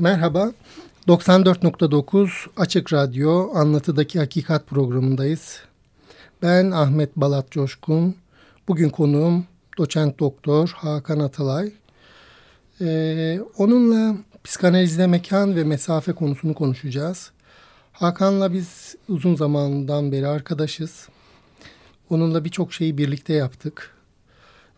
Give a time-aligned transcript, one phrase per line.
[0.00, 0.52] Merhaba,
[1.08, 5.60] 94.9 Açık Radyo Anlatıdaki Hakikat programındayız.
[6.42, 8.14] Ben Ahmet Balat Coşkun.
[8.68, 9.46] Bugün konuğum
[9.78, 11.72] doçent doktor Hakan Atalay.
[12.80, 17.30] Ee, onunla psikanalizde mekan ve mesafe konusunu konuşacağız.
[17.92, 21.08] Hakan'la biz uzun zamandan beri arkadaşız.
[22.10, 23.99] Onunla birçok şeyi birlikte yaptık.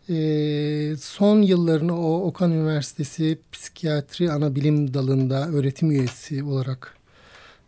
[0.09, 6.97] Ee, son yıllarını o Okan Üniversitesi Psikiyatri Anabilim Dalı'nda öğretim üyesi olarak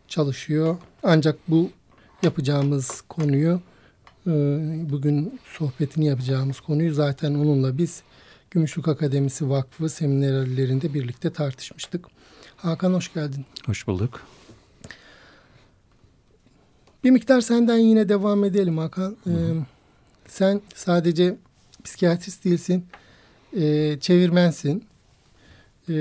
[0.08, 0.76] çalışıyor.
[1.02, 1.70] Ancak bu
[2.22, 3.60] yapacağımız konuyu,
[4.26, 4.30] e,
[4.90, 8.02] bugün sohbetini yapacağımız konuyu zaten onunla biz
[8.50, 12.06] Gümüşlük Akademisi Vakfı seminerlerinde birlikte tartışmıştık.
[12.56, 13.44] Hakan hoş geldin.
[13.66, 14.20] Hoş bulduk.
[17.04, 19.16] Bir miktar senden yine devam edelim Hakan.
[19.26, 19.30] Ee,
[20.28, 21.36] sen sadece
[21.86, 22.86] psikiyatrist değilsin,
[23.56, 24.84] e, çevirmensin.
[25.88, 25.94] E,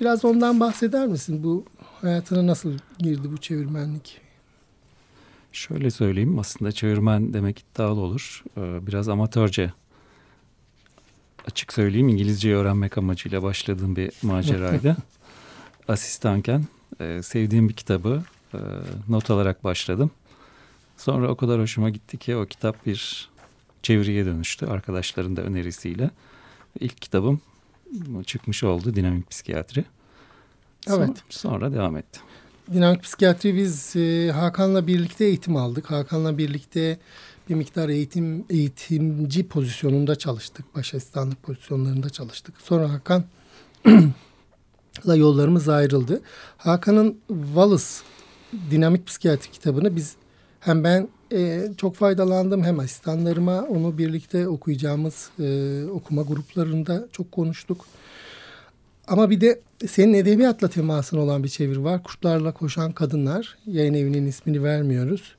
[0.00, 1.44] biraz ondan bahseder misin?
[1.44, 1.64] Bu
[2.00, 4.20] hayatına nasıl girdi bu çevirmenlik?
[5.52, 8.42] Şöyle söyleyeyim aslında çevirmen demek iddialı olur.
[8.56, 9.72] Ee, biraz amatörce
[11.46, 14.96] açık söyleyeyim İngilizce öğrenmek amacıyla başladığım bir maceraydı.
[15.88, 16.64] Asistanken
[17.00, 18.22] e, sevdiğim bir kitabı
[18.54, 18.58] e,
[19.08, 20.10] not alarak başladım.
[20.96, 23.30] Sonra o kadar hoşuma gitti ki o kitap bir
[23.82, 26.10] çeviriye dönüştü arkadaşların da önerisiyle.
[26.80, 27.40] İlk kitabım
[28.26, 29.84] çıkmış oldu Dinamik Psikiyatri.
[30.88, 31.22] Evet.
[31.28, 32.20] Sonra devam etti.
[32.72, 35.90] Dinamik Psikiyatri biz e, Hakan'la birlikte eğitim aldık.
[35.90, 36.98] Hakan'la birlikte
[37.48, 40.76] bir miktar eğitim eğitimci pozisyonunda çalıştık.
[40.76, 42.54] Baş asistanlık pozisyonlarında çalıştık.
[42.60, 43.24] Sonra Hakan
[45.06, 46.22] la yollarımız ayrıldı.
[46.56, 47.84] Hakan'ın Wallace
[48.70, 50.16] Dinamik Psikiyatri kitabını biz
[50.62, 57.86] hem ben e, çok faydalandım hem asistanlarıma onu birlikte okuyacağımız e, okuma gruplarında çok konuştuk.
[59.06, 62.02] Ama bir de senin edebiyatla temasın olan bir çevir var.
[62.02, 63.58] Kurtlarla Koşan Kadınlar.
[63.66, 65.34] Yayın evinin ismini vermiyoruz.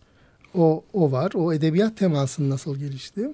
[0.55, 1.31] O, o var.
[1.35, 3.29] O edebiyat temasın nasıl gelişti?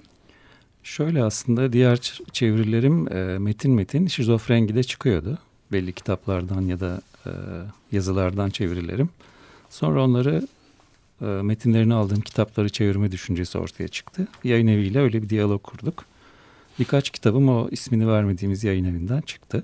[0.84, 5.38] Şöyle aslında diğer çevirilerim e, metin metin şizofrengide çıkıyordu.
[5.72, 7.32] Belli kitaplardan ya da e,
[7.92, 9.10] yazılardan çevirilerim.
[9.70, 10.48] Sonra onları
[11.22, 14.28] e, metinlerini aldığım kitapları çevirme düşüncesi ortaya çıktı.
[14.44, 16.06] Yayın eviyle öyle bir diyalog kurduk.
[16.80, 19.64] Birkaç kitabım o ismini vermediğimiz yayın evinden çıktı.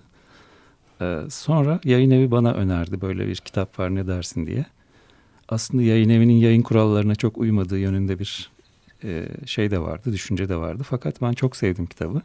[1.02, 4.66] E, sonra yayın evi bana önerdi böyle bir kitap var ne dersin diye.
[5.50, 8.52] Aslında yayın evinin yayın kurallarına çok uymadığı yönünde bir
[9.04, 10.84] e, şey de vardı, düşünce de vardı.
[10.90, 12.22] Fakat ben çok sevdim kitabı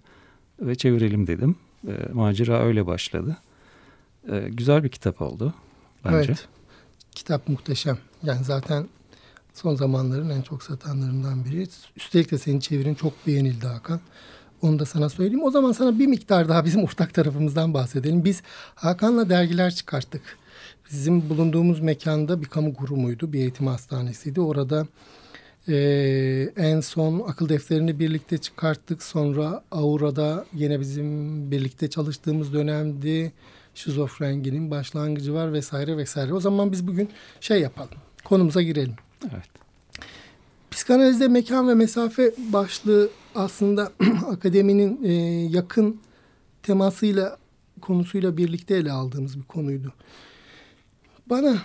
[0.61, 1.57] ve çevirelim dedim.
[2.13, 3.37] Macera öyle başladı.
[4.49, 5.55] Güzel bir kitap oldu
[6.05, 6.17] bence.
[6.17, 6.49] Evet,
[7.13, 7.99] kitap muhteşem.
[8.23, 8.87] Yani zaten
[9.61, 11.69] son zamanların en çok satanlarından biri.
[11.97, 14.01] Üstelik de senin çevirin çok beğenildi Hakan.
[14.63, 15.43] Onu da sana söyleyeyim.
[15.43, 18.25] O zaman sana bir miktar daha bizim ortak tarafımızdan bahsedelim.
[18.25, 18.43] Biz
[18.75, 20.23] Hakan'la dergiler çıkarttık.
[20.91, 23.33] Bizim bulunduğumuz mekanda bir kamu kurumuydu.
[23.33, 24.41] Bir eğitim hastanesiydi.
[24.41, 24.87] Orada
[25.69, 25.77] e,
[26.57, 29.03] en son akıl defterini birlikte çıkarttık.
[29.03, 33.33] Sonra Aura'da yine bizim birlikte çalıştığımız dönemdi.
[33.75, 36.33] Şizofrenginin başlangıcı var vesaire vesaire.
[36.33, 37.11] O zaman biz bugün
[37.41, 37.91] şey yapalım.
[38.25, 38.95] Konumuza girelim.
[39.23, 39.49] Evet.
[40.71, 43.93] Psikanalizde mekan ve mesafe başlığı aslında
[44.27, 45.13] akademinin e,
[45.51, 46.01] yakın
[46.63, 47.39] temasıyla
[47.81, 49.93] konusuyla birlikte ele aldığımız bir konuydu.
[51.27, 51.57] Bana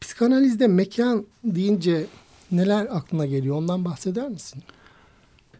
[0.00, 2.06] psikanalizde mekan deyince
[2.52, 4.62] neler aklına geliyor ondan bahseder misin?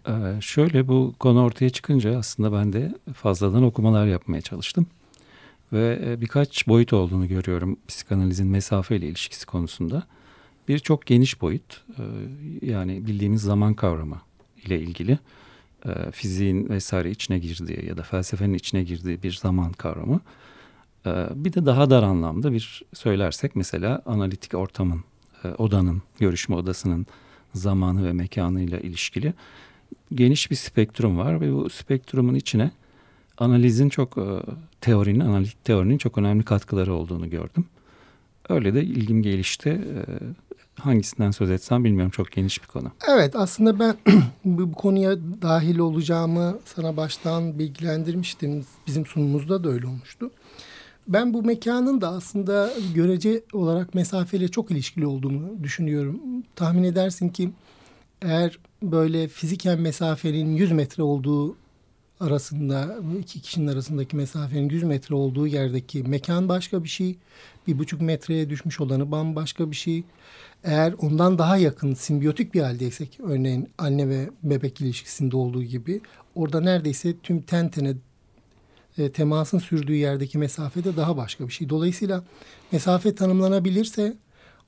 [0.09, 4.87] Ee, şöyle bu konu ortaya çıkınca aslında ben de fazladan okumalar yapmaya çalıştım.
[5.73, 10.03] Ve e, birkaç boyut olduğunu görüyorum psikanalizin mesafeyle ilişkisi konusunda.
[10.69, 12.03] Bir çok geniş boyut e,
[12.67, 14.21] yani bildiğimiz zaman kavramı
[14.65, 15.19] ile ilgili
[15.87, 20.21] e, fiziğin vesaire içine girdiği ya da felsefenin içine girdiği bir zaman kavramı.
[21.07, 25.05] E, bir de daha dar anlamda bir söylersek mesela analitik ortamın,
[25.59, 27.07] odanın, görüşme odasının
[27.55, 29.35] zamanı ve mekanıyla ilişkili
[30.15, 32.71] geniş bir spektrum var ve bu spektrumun içine
[33.39, 34.17] analizin çok
[34.81, 37.67] teorinin, analitik teorinin çok önemli katkıları olduğunu gördüm.
[38.49, 39.81] Öyle de ilgim gelişti
[40.81, 42.91] hangisinden söz etsem bilmiyorum çok geniş bir konu.
[43.09, 43.97] Evet aslında ben
[44.45, 48.67] bu konuya dahil olacağımı sana baştan bilgilendirmiştim.
[48.87, 50.31] Bizim sunumumuzda da öyle olmuştu.
[51.09, 56.21] Ben bu mekanın da aslında görece olarak mesafeyle çok ilişkili olduğunu düşünüyorum.
[56.57, 57.51] Tahmin edersin ki
[58.23, 61.57] eğer böyle fiziken mesafenin 100 metre olduğu
[62.21, 67.17] arasında iki kişinin arasındaki mesafenin 100 metre olduğu yerdeki mekan başka bir şey.
[67.67, 70.05] Bir buçuk metreye düşmüş olanı bambaşka bir şey.
[70.65, 76.01] Eğer ondan daha yakın simbiyotik bir haldeysek örneğin anne ve bebek ilişkisinde olduğu gibi
[76.35, 77.95] orada neredeyse tüm ten tene
[78.99, 81.69] e, temasın sürdüğü yerdeki mesafe de daha başka bir şey.
[81.69, 82.25] Dolayısıyla
[82.73, 84.17] mesafe tanımlanabilirse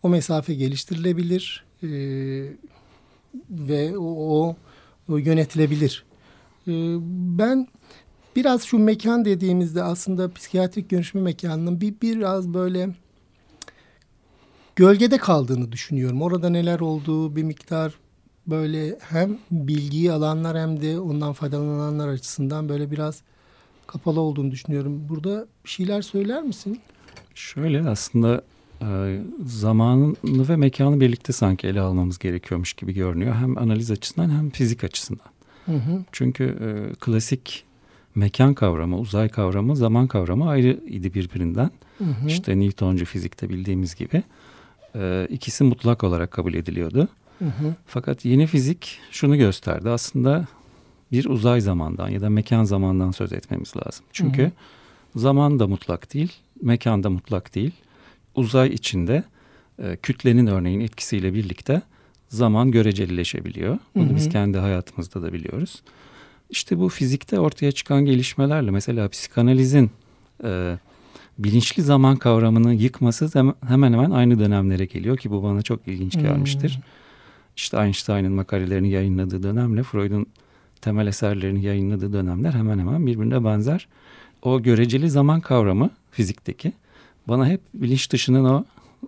[0.02, 1.88] o mesafe geliştirilebilir e,
[3.50, 4.56] ve o,
[5.08, 6.04] o yönetilebilir.
[6.68, 6.72] E,
[7.38, 7.68] ben
[8.36, 12.90] biraz şu mekan dediğimizde aslında psikiyatrik görüşme mekanının bir biraz böyle
[14.76, 16.22] gölgede kaldığını düşünüyorum.
[16.22, 17.94] Orada neler olduğu bir miktar
[18.46, 23.22] böyle hem bilgiyi alanlar hem de ondan faydalananlar açısından böyle biraz
[23.86, 25.08] kapalı olduğunu düşünüyorum.
[25.08, 26.80] Burada bir şeyler söyler misin?
[27.34, 28.42] Şöyle aslında
[28.82, 33.34] e, zamanını ve mekanı birlikte sanki ele almamız gerekiyormuş gibi görünüyor.
[33.34, 35.26] Hem analiz açısından hem fizik açısından.
[35.66, 36.04] Hı hı.
[36.12, 37.64] Çünkü e, klasik
[38.16, 41.70] mekan kavramı, uzay kavramı, zaman kavramı ayrı idi birbirinden.
[41.98, 42.28] Hı hı.
[42.28, 44.22] İşte Newtoncu fizikte bildiğimiz gibi
[44.94, 47.08] e, ikisi mutlak olarak kabul ediliyordu.
[47.38, 47.74] Hı hı.
[47.86, 49.90] Fakat yeni fizik şunu gösterdi.
[49.90, 50.46] Aslında
[51.12, 54.06] bir uzay zamandan ya da mekan zamandan söz etmemiz lazım.
[54.12, 54.50] Çünkü hı hı.
[55.16, 56.32] zaman da mutlak değil,
[56.62, 57.72] mekan da mutlak değil.
[58.34, 59.24] Uzay içinde
[59.82, 61.82] e, kütlenin örneğin etkisiyle birlikte
[62.28, 63.78] zaman görecelileşebiliyor.
[63.94, 64.16] Bunu hı hı.
[64.16, 65.82] biz kendi hayatımızda da biliyoruz.
[66.50, 69.90] İşte bu fizikte ortaya çıkan gelişmelerle mesela psikanalizin
[70.44, 70.78] e,
[71.38, 73.30] bilinçli zaman kavramını yıkması
[73.66, 76.74] hemen hemen aynı dönemlere geliyor ki bu bana çok ilginç gelmiştir.
[76.74, 76.82] Hmm.
[77.56, 80.26] İşte Einstein'ın makalelerini yayınladığı dönemle Freud'un
[80.80, 83.88] temel eserlerini yayınladığı dönemler hemen hemen birbirine benzer.
[84.42, 86.72] O göreceli zaman kavramı fizikteki
[87.28, 88.64] bana hep bilinç dışının o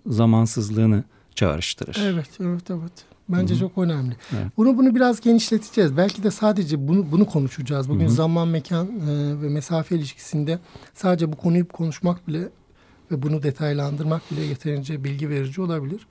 [0.07, 1.05] zamansızlığını
[1.35, 1.99] çağrıştırır.
[2.03, 3.08] Evet, evet, evet.
[3.29, 3.61] Bence Hı-hı.
[3.61, 4.17] çok önemli.
[4.33, 4.47] Evet.
[4.57, 5.97] Bunu bunu biraz genişleteceğiz.
[5.97, 7.89] Belki de sadece bunu bunu konuşacağız.
[7.89, 8.15] Bugün Hı-hı.
[8.15, 10.59] zaman, mekan e, ve mesafe ilişkisinde
[10.95, 12.49] sadece bu konuyu konuşmak bile
[13.11, 16.07] ve bunu detaylandırmak bile yeterince bilgi verici olabilir.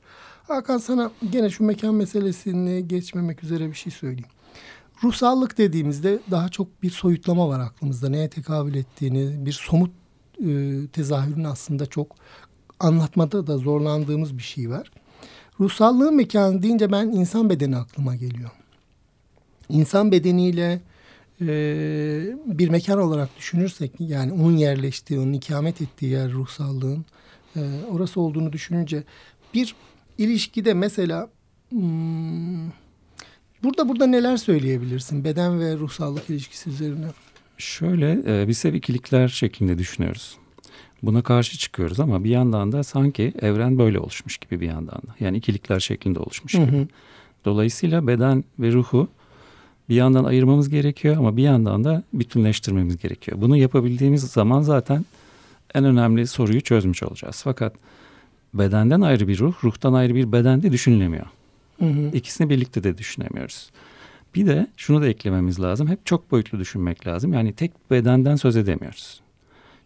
[0.47, 4.29] Hakan sana gene şu mekan meselesini geçmemek üzere bir şey söyleyeyim.
[5.03, 8.09] Ruhsallık dediğimizde daha çok bir soyutlama var aklımızda.
[8.09, 9.91] Neye tekabül ettiğini, bir somut
[10.45, 12.15] e, tezahürün aslında çok
[12.79, 14.91] anlatmada da zorlandığımız bir şey var.
[15.59, 18.49] Ruhsallığın mekanı deyince ben insan bedeni aklıma geliyor.
[19.69, 20.81] İnsan bedeniyle
[21.41, 21.47] e,
[22.45, 27.05] bir mekan olarak düşünürsek yani onun yerleştiği, onun ikamet ettiği yer ruhsallığın
[27.55, 27.61] e,
[27.91, 29.03] orası olduğunu düşününce
[29.53, 29.75] bir
[30.17, 31.29] ilişkide mesela
[31.69, 32.69] hmm,
[33.63, 37.07] burada burada neler söyleyebilirsin beden ve ruhsallık ilişkisi üzerine?
[37.57, 40.37] Şöyle e, biz hep ikilikler şeklinde düşünüyoruz.
[41.03, 45.15] Buna karşı çıkıyoruz ama bir yandan da sanki evren böyle oluşmuş gibi bir yandan da.
[45.19, 46.65] Yani ikilikler şeklinde oluşmuş gibi.
[46.65, 46.87] Hı hı.
[47.45, 49.07] Dolayısıyla beden ve ruhu
[49.89, 53.41] bir yandan ayırmamız gerekiyor ama bir yandan da bütünleştirmemiz gerekiyor.
[53.41, 55.05] Bunu yapabildiğimiz zaman zaten
[55.73, 57.41] en önemli soruyu çözmüş olacağız.
[57.43, 57.73] Fakat
[58.53, 61.25] bedenden ayrı bir ruh, ruhtan ayrı bir beden de düşünülemiyor.
[61.79, 62.11] Hı hı.
[62.13, 63.69] İkisini birlikte de düşünemiyoruz.
[64.35, 65.87] Bir de şunu da eklememiz lazım.
[65.87, 67.33] Hep çok boyutlu düşünmek lazım.
[67.33, 69.21] Yani tek bedenden söz edemiyoruz.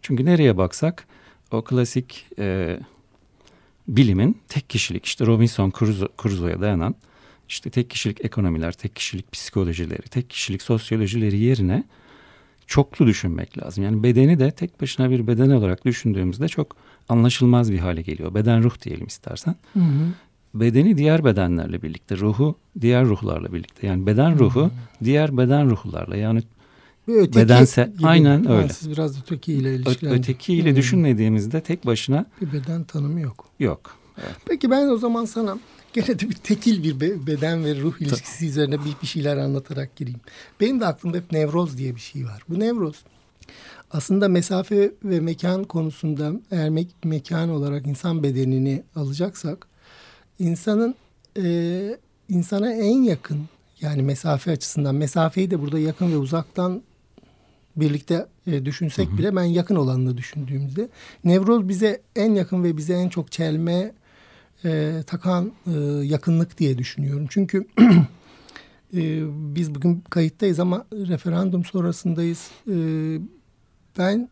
[0.02, 1.06] Çünkü nereye baksak
[1.50, 2.78] o klasik e,
[3.88, 5.72] bilimin tek kişilik işte Robinson
[6.18, 6.94] Crusoe'ya dayanan
[7.48, 11.84] işte tek kişilik ekonomiler, tek kişilik psikolojileri, tek kişilik sosyolojileri yerine
[12.66, 13.84] çoklu düşünmek lazım.
[13.84, 16.76] Yani bedeni de tek başına bir beden olarak düşündüğümüzde çok
[17.08, 18.34] anlaşılmaz bir hale geliyor.
[18.34, 19.56] Beden ruh diyelim istersen.
[19.72, 20.08] Hı hı.
[20.54, 23.86] Bedeni diğer bedenlerle birlikte, ruhu diğer ruhlarla birlikte.
[23.86, 24.70] Yani beden ruhu hı hı.
[25.04, 26.42] diğer beden ruhlarla yani
[27.08, 28.06] öteki bedensel gibi.
[28.06, 28.68] aynen öyle.
[28.68, 30.18] Siz biraz ötekiyle ilişkilendir.
[30.18, 30.76] Ötekiyle hmm.
[30.76, 33.48] düşünmediğimizde tek başına bir beden tanımı yok.
[33.58, 33.96] Yok.
[34.18, 34.36] Evet.
[34.46, 35.58] Peki ben o zaman sana
[35.92, 40.20] gene de bir tekil bir beden ve ruh ilişkisi üzerine bir, bir şeyler anlatarak gireyim.
[40.60, 42.42] Benim de aklımda hep nevroz diye bir şey var.
[42.48, 43.04] Bu nevroz
[43.92, 49.66] aslında mesafe ve mekan konusunda eğer me mekan olarak insan bedenini alacaksak
[50.38, 50.94] insanın
[51.38, 51.96] e,
[52.28, 53.40] insana en yakın
[53.80, 56.82] yani mesafe açısından mesafeyi de burada yakın ve uzaktan
[57.76, 59.18] birlikte e, düşünsek hı hı.
[59.18, 60.88] bile ben yakın olanını düşündüğümüzde
[61.24, 63.92] nevroz bize en yakın ve bize en çok çelme
[64.64, 67.26] e, takan e, yakınlık diye düşünüyorum.
[67.30, 67.66] Çünkü
[68.94, 69.22] e,
[69.54, 72.50] biz bugün kayıttayız ama referandum sonrasındayız.
[72.68, 72.74] E,
[73.98, 74.28] ben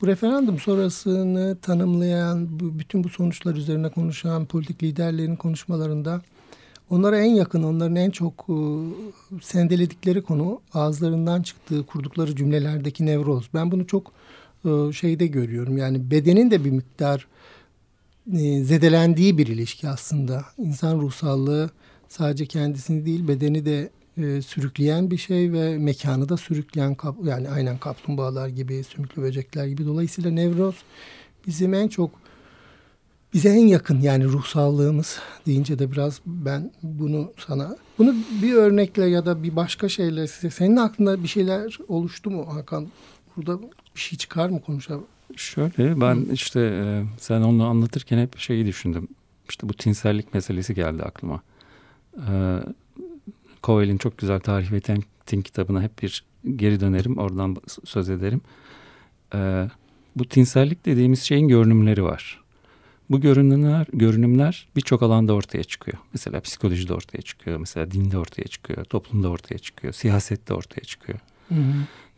[0.00, 6.22] bu referandum sonrasını tanımlayan, bu, bütün bu sonuçlar üzerine konuşan politik liderlerin konuşmalarında
[6.90, 8.56] Onlara en yakın, onların en çok e,
[9.42, 13.48] sendeledikleri konu ağızlarından çıktığı, kurdukları cümlelerdeki nevroz.
[13.54, 14.12] Ben bunu çok
[14.64, 15.78] e, şeyde görüyorum.
[15.78, 17.26] Yani bedenin de bir miktar
[18.32, 20.44] e, zedelendiği bir ilişki aslında.
[20.58, 21.70] İnsan ruhsallığı
[22.08, 27.78] sadece kendisini değil, bedeni de e, sürükleyen bir şey ve mekanı da sürükleyen yani aynen
[27.78, 29.86] kaplumbağalar gibi, sümüklü böcekler gibi.
[29.86, 30.74] Dolayısıyla nevroz
[31.46, 32.10] bizim en çok
[33.34, 39.26] bize en yakın yani ruhsallığımız deyince de biraz ben bunu sana bunu bir örnekle ya
[39.26, 42.86] da bir başka şeyle senin aklında bir şeyler oluştu mu Hakan
[43.36, 43.62] burada
[43.94, 45.06] bir şey çıkar mı konuşalım?
[45.36, 46.32] Şöyle ben Hı.
[46.32, 49.08] işte e, sen onu anlatırken hep şeyi düşündüm.
[49.48, 51.42] İşte bu tinsellik meselesi geldi aklıma.
[52.28, 54.80] E, çok güzel tarih ve
[55.26, 56.24] tin kitabına hep bir
[56.56, 57.18] geri dönerim.
[57.18, 58.40] Oradan söz ederim.
[59.34, 59.68] E,
[60.16, 62.40] bu tinsellik dediğimiz şeyin görünümleri var.
[63.10, 65.98] Bu görünümler, görünümler birçok alanda ortaya çıkıyor.
[66.12, 71.18] Mesela psikolojide ortaya çıkıyor, mesela dinde ortaya çıkıyor, toplumda ortaya çıkıyor, siyasette ortaya çıkıyor.
[71.48, 71.74] Hı hı.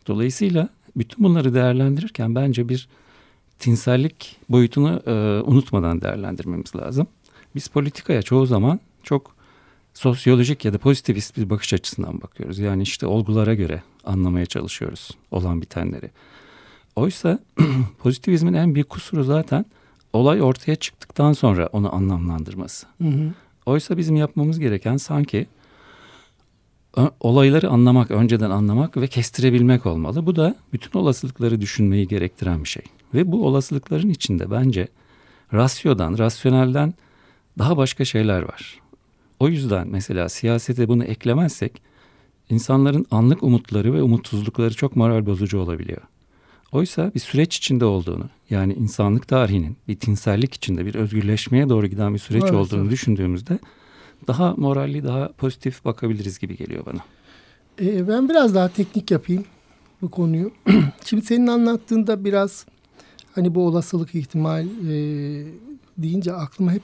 [0.07, 2.87] Dolayısıyla bütün bunları değerlendirirken bence bir
[3.59, 5.11] tinsellik boyutunu e,
[5.45, 7.07] unutmadan değerlendirmemiz lazım.
[7.55, 9.35] Biz politikaya çoğu zaman çok
[9.93, 12.59] sosyolojik ya da pozitivist bir bakış açısından bakıyoruz.
[12.59, 16.09] Yani işte olgulara göre anlamaya çalışıyoruz olan bitenleri.
[16.95, 17.39] Oysa
[17.99, 19.65] pozitivizmin en büyük kusuru zaten
[20.13, 22.87] olay ortaya çıktıktan sonra onu anlamlandırması.
[23.01, 23.31] Hı hı.
[23.65, 25.47] Oysa bizim yapmamız gereken sanki
[27.19, 30.25] olayları anlamak, önceden anlamak ve kestirebilmek olmalı.
[30.25, 32.83] Bu da bütün olasılıkları düşünmeyi gerektiren bir şey.
[33.13, 34.87] Ve bu olasılıkların içinde bence
[35.53, 36.93] rasyodan, rasyonelden
[37.57, 38.79] daha başka şeyler var.
[39.39, 41.81] O yüzden mesela siyasete bunu eklemezsek
[42.49, 46.01] insanların anlık umutları ve umutsuzlukları çok moral bozucu olabiliyor.
[46.71, 52.13] Oysa bir süreç içinde olduğunu yani insanlık tarihinin bir tinsellik içinde bir özgürleşmeye doğru giden
[52.13, 52.91] bir süreç evet, olduğunu evet.
[52.91, 53.59] düşündüğümüzde
[54.27, 56.99] daha moralli daha pozitif bakabiliriz gibi geliyor bana.
[57.81, 59.45] Ee, ben biraz daha teknik yapayım
[60.01, 60.51] bu konuyu.
[61.05, 62.65] Şimdi senin anlattığında biraz
[63.35, 64.93] hani bu olasılık ihtimal e,
[65.97, 66.81] deyince aklıma hep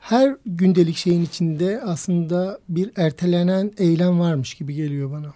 [0.00, 5.34] her gündelik şeyin içinde aslında bir ertelenen eylem varmış gibi geliyor bana.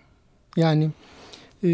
[0.56, 0.90] Yani
[1.64, 1.70] e,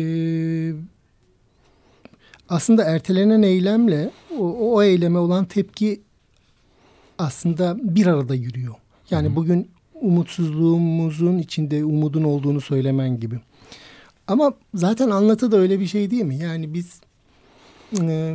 [2.49, 6.01] aslında ertelenen eylemle o, o eyleme olan tepki
[7.19, 8.75] aslında bir arada yürüyor.
[9.11, 9.37] Yani Hı.
[9.37, 13.41] bugün umutsuzluğumuzun içinde umudun olduğunu söylemen gibi.
[14.27, 16.37] Ama zaten anlatı da öyle bir şey değil mi?
[16.37, 17.01] Yani biz
[18.03, 18.33] e,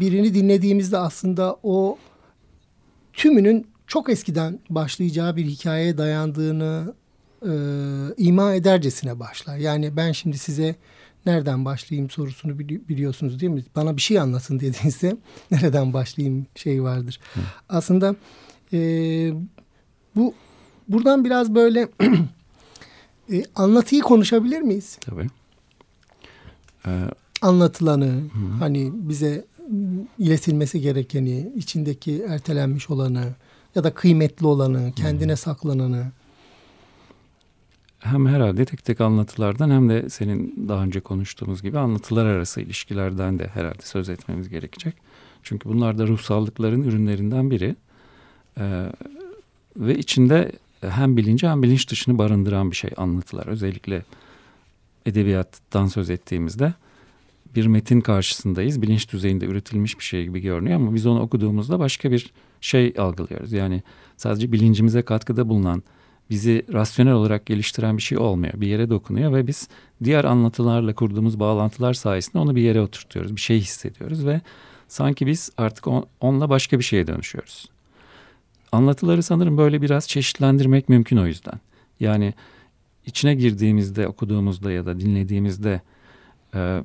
[0.00, 1.98] birini dinlediğimizde aslında o
[3.12, 6.94] tümünün çok eskiden başlayacağı bir hikayeye dayandığını
[7.42, 7.52] e,
[8.16, 9.56] ima edercesine başlar.
[9.56, 10.76] Yani ben şimdi size
[11.26, 13.62] nereden başlayayım sorusunu bili biliyorsunuz değil mi?
[13.76, 15.16] Bana bir şey anlatın dediğinizde
[15.50, 17.20] nereden başlayayım şey vardır.
[17.34, 17.40] Hı.
[17.68, 18.16] Aslında
[18.72, 18.78] e,
[20.16, 20.34] bu
[20.88, 21.88] buradan biraz böyle
[23.32, 24.98] e, anlatıyı konuşabilir miyiz?
[25.00, 25.26] Tabii.
[26.86, 26.90] Ee,
[27.42, 28.58] Anlatılanı hı.
[28.58, 29.44] hani bize
[30.18, 33.24] iletilmesi gerekeni, içindeki ertelenmiş olanı
[33.74, 35.36] ya da kıymetli olanı, kendine hı.
[35.36, 36.06] saklananı
[38.04, 43.38] hem herhalde tek tek anlatılardan hem de senin daha önce konuştuğumuz gibi anlatılar arası ilişkilerden
[43.38, 44.94] de herhalde söz etmemiz gerekecek.
[45.42, 47.76] Çünkü bunlar da ruhsallıkların ürünlerinden biri.
[48.58, 48.86] Ee,
[49.76, 53.46] ve içinde hem bilinci hem bilinç dışını barındıran bir şey anlatılar.
[53.46, 54.02] Özellikle
[55.06, 56.74] edebiyattan söz ettiğimizde
[57.54, 58.82] bir metin karşısındayız.
[58.82, 63.52] Bilinç düzeyinde üretilmiş bir şey gibi görünüyor ama biz onu okuduğumuzda başka bir şey algılıyoruz.
[63.52, 63.82] Yani
[64.16, 65.82] sadece bilincimize katkıda bulunan
[66.30, 68.52] bizi rasyonel olarak geliştiren bir şey olmuyor.
[68.56, 69.68] Bir yere dokunuyor ve biz
[70.04, 73.36] diğer anlatılarla kurduğumuz bağlantılar sayesinde onu bir yere oturtuyoruz.
[73.36, 74.40] Bir şey hissediyoruz ve
[74.88, 77.68] sanki biz artık on, onunla başka bir şeye dönüşüyoruz.
[78.72, 81.60] Anlatıları sanırım böyle biraz çeşitlendirmek mümkün o yüzden.
[82.00, 82.34] Yani
[83.06, 85.80] içine girdiğimizde, okuduğumuzda ya da dinlediğimizde
[86.54, 86.82] e,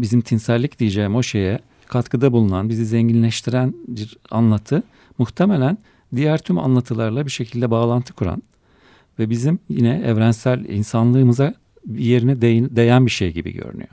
[0.00, 4.82] bizim tinsellik diyeceğim o şeye katkıda bulunan, bizi zenginleştiren bir anlatı
[5.18, 5.78] muhtemelen
[6.14, 8.42] diğer tüm anlatılarla bir şekilde bağlantı kuran
[9.18, 11.54] ve bizim yine evrensel insanlığımıza
[11.86, 12.40] bir yerine
[12.76, 13.88] değen bir şey gibi görünüyor.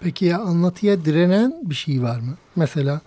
[0.00, 2.36] Peki ya anlatıya direnen bir şey var mı?
[2.56, 3.00] Mesela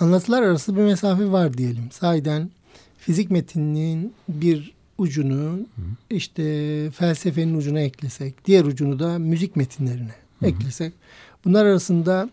[0.00, 1.90] anlatılar arası bir mesafe var diyelim.
[1.90, 2.50] Sahiden
[2.98, 5.82] fizik metinliğin bir ucunu Hı.
[6.10, 6.42] işte
[6.90, 10.46] felsefenin ucuna eklesek, diğer ucunu da müzik metinlerine Hı.
[10.46, 10.92] eklesek.
[11.44, 12.30] Bunlar arasında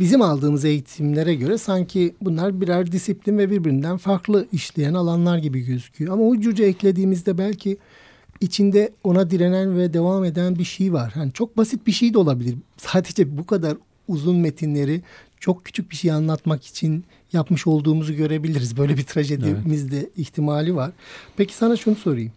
[0.00, 6.12] bizim aldığımız eğitimlere göre sanki bunlar birer disiplin ve birbirinden farklı işleyen alanlar gibi gözüküyor.
[6.12, 7.78] Ama ucuca eklediğimizde belki
[8.40, 11.12] içinde ona direnen ve devam eden bir şey var.
[11.14, 12.54] Hani çok basit bir şey de olabilir.
[12.76, 13.76] Sadece bu kadar
[14.08, 15.02] uzun metinleri
[15.40, 18.76] çok küçük bir şey anlatmak için yapmış olduğumuzu görebiliriz.
[18.76, 19.92] Böyle bir trajedimiz evet.
[19.92, 20.92] de ihtimali var.
[21.36, 22.32] Peki sana şunu sorayım.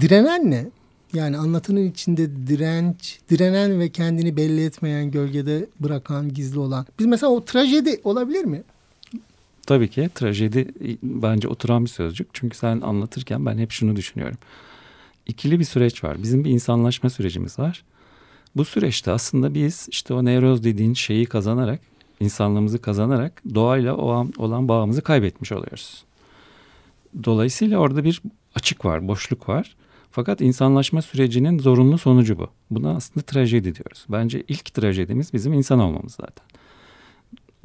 [0.00, 0.66] Direnen ne?
[1.14, 6.86] Yani anlatının içinde direnç, direnen ve kendini belli etmeyen, gölgede bırakan, gizli olan.
[6.98, 8.62] Biz mesela o trajedi olabilir mi?
[9.66, 10.68] Tabii ki trajedi
[11.02, 12.28] bence oturan bir sözcük.
[12.32, 14.38] Çünkü sen anlatırken ben hep şunu düşünüyorum.
[15.26, 16.22] İkili bir süreç var.
[16.22, 17.84] Bizim bir insanlaşma sürecimiz var.
[18.56, 21.80] Bu süreçte aslında biz işte o nevroz dediğin şeyi kazanarak,
[22.20, 26.04] insanlığımızı kazanarak doğayla olan bağımızı kaybetmiş oluyoruz.
[27.24, 28.22] Dolayısıyla orada bir
[28.54, 29.76] açık var, boşluk var.
[30.10, 32.48] Fakat insanlaşma sürecinin zorunlu sonucu bu.
[32.70, 34.06] Buna aslında trajedi diyoruz.
[34.08, 36.46] Bence ilk trajedimiz bizim insan olmamız zaten.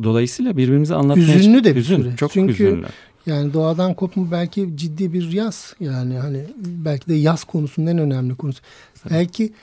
[0.04, 1.36] Dolayısıyla birbirimizi anlatmaya...
[1.36, 2.20] Hüzünlü de bir Hüzün, süreç.
[2.20, 2.86] Çok Çünkü hüzünlü.
[3.25, 5.75] yani doğadan kopma belki ciddi bir yaz.
[5.80, 8.62] Yani hani belki de yaz konusunun en önemli konusu.
[9.02, 9.12] Evet.
[9.12, 9.54] Belki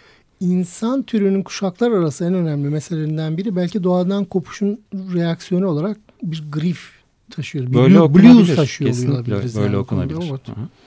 [0.41, 6.91] insan türünün kuşaklar arası en önemli meselelerinden biri belki doğadan kopuşun reaksiyonu olarak bir grif
[7.31, 7.67] taşıyor.
[7.67, 9.77] Bir böyle blues taşıyor Kesinlikle böyle yani.
[9.77, 10.31] okunabilir.
[10.31, 10.41] Evet.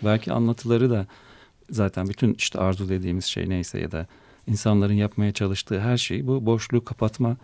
[0.04, 1.08] Belki anlatıları da
[1.70, 4.08] zaten bütün işte arzu dediğimiz şey neyse ya da
[4.48, 7.38] insanların yapmaya çalıştığı her şeyi bu boşluğu kapatma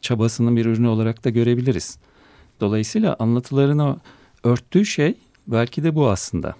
[0.00, 1.98] çabasının bir ürünü olarak da görebiliriz.
[2.60, 3.96] Dolayısıyla anlatılarını
[4.44, 5.14] örttüğü şey
[5.46, 6.54] belki de bu aslında.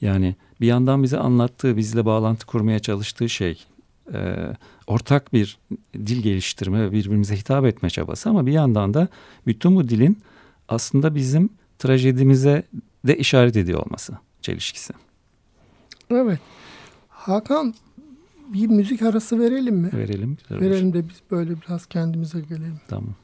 [0.00, 3.64] Yani bir yandan bize anlattığı, bizle bağlantı kurmaya çalıştığı şey
[4.14, 4.36] e,
[4.86, 5.58] ortak bir
[5.94, 9.08] dil geliştirme ve birbirimize hitap etme çabası ama bir yandan da
[9.46, 10.18] bütün bu dilin
[10.68, 12.62] aslında bizim trajedimize
[13.06, 14.92] de işaret ediyor olması çelişkisi.
[16.10, 16.38] Evet.
[17.08, 17.74] Hakan
[18.48, 19.90] bir müzik arası verelim mi?
[19.92, 20.36] Verelim.
[20.50, 22.80] Verelim de biz böyle biraz kendimize gelelim.
[22.88, 23.14] Tamam.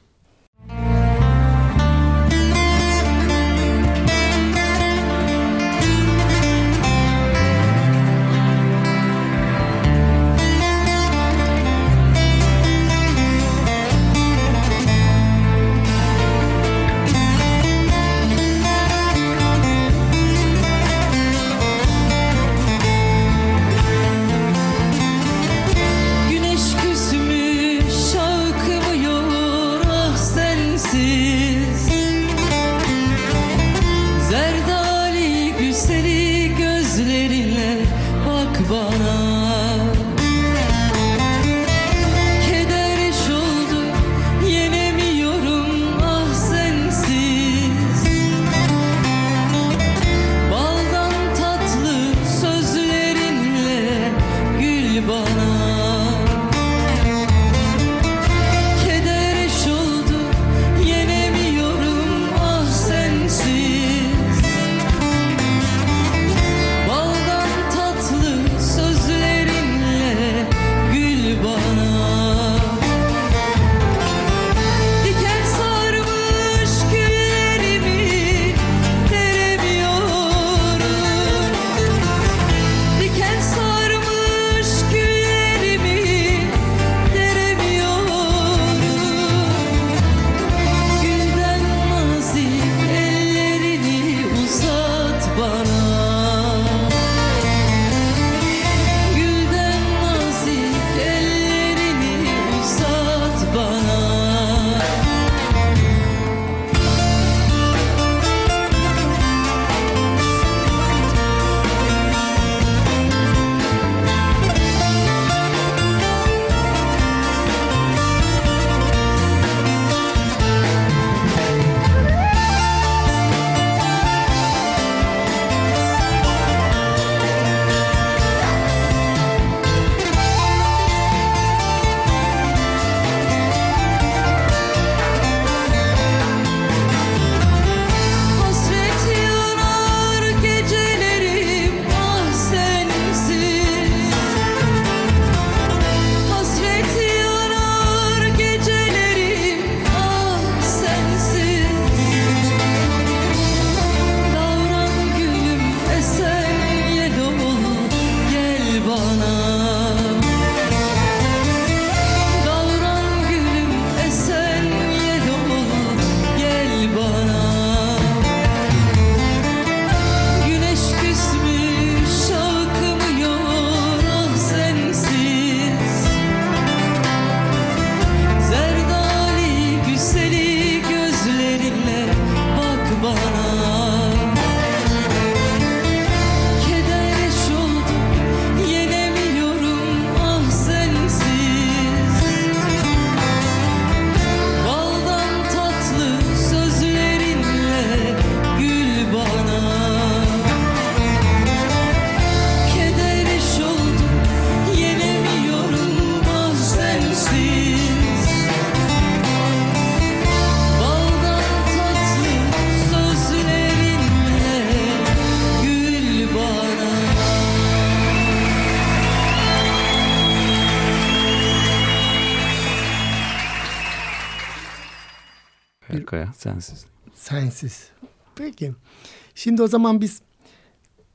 [229.43, 230.21] Şimdi o zaman biz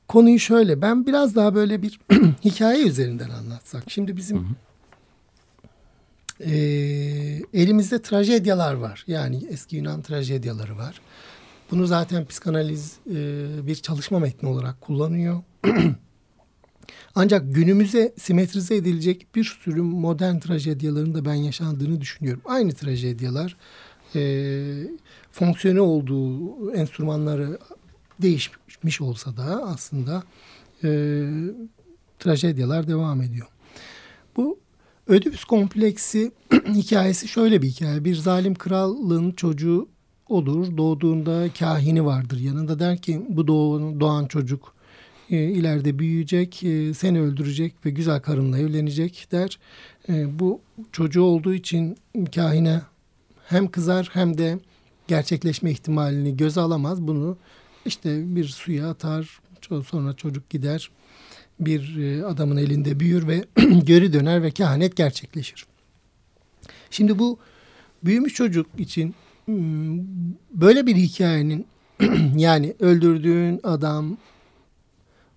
[0.07, 1.99] konuyu şöyle ben biraz daha böyle bir
[2.45, 3.83] hikaye üzerinden anlatsak.
[3.87, 4.53] Şimdi bizim hı hı.
[6.51, 6.51] E,
[7.53, 9.03] elimizde trajedyalar var.
[9.07, 11.01] Yani eski Yunan trajedyaları var.
[11.71, 13.15] Bunu zaten psikanaliz e,
[13.67, 15.43] bir çalışma metni olarak kullanıyor.
[17.15, 22.41] Ancak günümüze simetrize edilecek bir sürü modern trajedyaların da ben yaşandığını düşünüyorum.
[22.45, 23.57] Aynı trajedyalar
[24.15, 24.21] e,
[25.31, 27.59] fonksiyonu olduğu enstrümanları
[28.21, 30.23] değişmiş olsa da aslında
[30.83, 30.89] e,
[32.19, 33.47] trajedyalar devam ediyor.
[34.37, 34.59] Bu
[35.07, 36.31] Ödipüs kompleksi
[36.67, 38.05] hikayesi şöyle bir hikaye.
[38.05, 39.87] Bir zalim kralın çocuğu
[40.27, 40.77] olur.
[40.77, 42.79] Doğduğunda kahini vardır yanında.
[42.79, 44.73] Der ki bu doğan, doğan çocuk
[45.29, 49.59] e, ileride büyüyecek, e, seni öldürecek ve güzel karınla evlenecek der.
[50.09, 51.97] E, bu çocuğu olduğu için
[52.35, 52.81] kahine
[53.45, 54.59] hem kızar hem de
[55.07, 57.01] gerçekleşme ihtimalini göze alamaz.
[57.01, 57.37] Bunu
[57.89, 59.39] işte bir suya atar,
[59.85, 60.91] sonra çocuk gider
[61.59, 63.45] bir e, adamın elinde büyür ve
[63.83, 65.65] geri döner ve kehanet gerçekleşir.
[66.91, 67.39] Şimdi bu
[68.03, 69.15] büyümüş çocuk için
[70.53, 71.67] böyle bir hikayenin
[72.35, 74.17] yani öldürdüğün adam,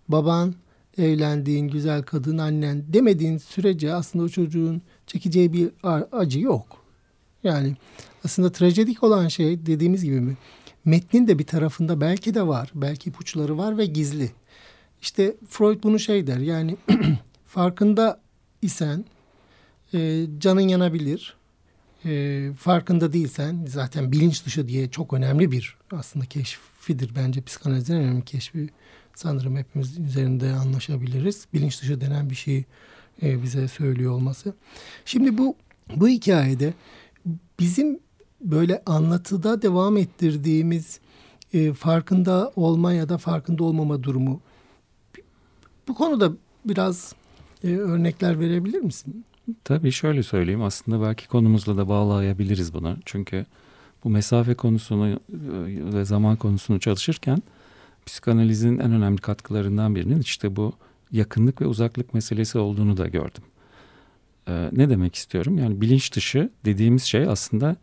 [0.08, 0.54] baban,
[0.98, 5.70] evlendiğin güzel kadın, annen demediğin sürece aslında o çocuğun çekeceği bir
[6.12, 6.84] acı yok.
[7.44, 7.76] Yani
[8.24, 10.36] aslında trajedik olan şey dediğimiz gibi mi?
[10.84, 14.30] Metnin de bir tarafında belki de var, belki ipuçları var ve gizli.
[15.02, 16.76] İşte Freud bunu şey der yani
[17.46, 18.20] farkında
[18.62, 19.04] isen
[19.94, 21.36] e, canın yanabilir.
[22.04, 28.24] E, farkında değilsen zaten bilinç dışı diye çok önemli bir aslında keşfidir bence psikanalizin önemli
[28.24, 28.68] keşfi.
[29.14, 31.46] Sanırım hepimiz üzerinde anlaşabiliriz.
[31.54, 32.64] Bilinç dışı denen bir şeyi
[33.22, 34.54] e, bize söylüyor olması.
[35.04, 35.56] Şimdi bu
[35.96, 36.74] bu hikayede
[37.60, 38.00] bizim
[38.42, 41.00] böyle anlatıda devam ettirdiğimiz
[41.52, 44.40] e, farkında olma ya da farkında olmama durumu
[45.88, 46.33] bu konuda
[46.64, 47.14] biraz
[47.64, 49.24] e, örnekler verebilir misin?
[49.64, 52.96] Tabii şöyle söyleyeyim aslında belki konumuzla da bağlayabiliriz bunu.
[53.05, 53.46] Çünkü
[54.05, 55.18] bu mesafe konusunu e,
[55.94, 57.42] ve zaman konusunu çalışırken
[58.07, 60.72] psikanalizin en önemli katkılarından birinin işte bu
[61.12, 63.42] yakınlık ve uzaklık meselesi olduğunu da gördüm.
[64.48, 65.59] Ee, ne demek istiyorum?
[65.59, 67.76] Yani bilinç dışı dediğimiz şey aslında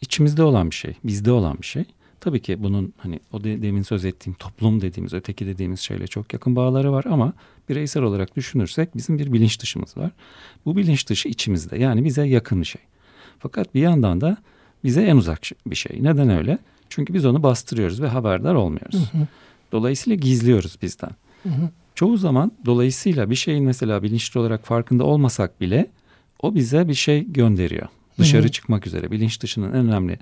[0.00, 1.84] içimizde olan bir şey, bizde olan bir şey.
[2.20, 6.32] Tabii ki bunun hani o de, demin söz ettiğim toplum dediğimiz, öteki dediğimiz şeyle çok
[6.32, 7.32] yakın bağları var ama
[7.68, 10.10] bireysel olarak düşünürsek bizim bir bilinç dışımız var.
[10.64, 12.82] Bu bilinç dışı içimizde yani bize yakın bir şey.
[13.38, 14.36] Fakat bir yandan da
[14.84, 15.98] bize en uzak bir şey.
[16.00, 16.58] Neden öyle?
[16.88, 19.12] Çünkü biz onu bastırıyoruz ve haberdar olmuyoruz.
[19.12, 19.26] Hı hı.
[19.72, 21.10] Dolayısıyla gizliyoruz bizden.
[21.42, 21.70] Hı hı.
[21.94, 25.90] Çoğu zaman dolayısıyla bir şeyin mesela bilinçli olarak farkında olmasak bile
[26.42, 27.88] o bize bir şey gönderiyor.
[28.18, 28.52] Dışarı hı hı.
[28.52, 30.18] çıkmak üzere bilinç dışının en önemli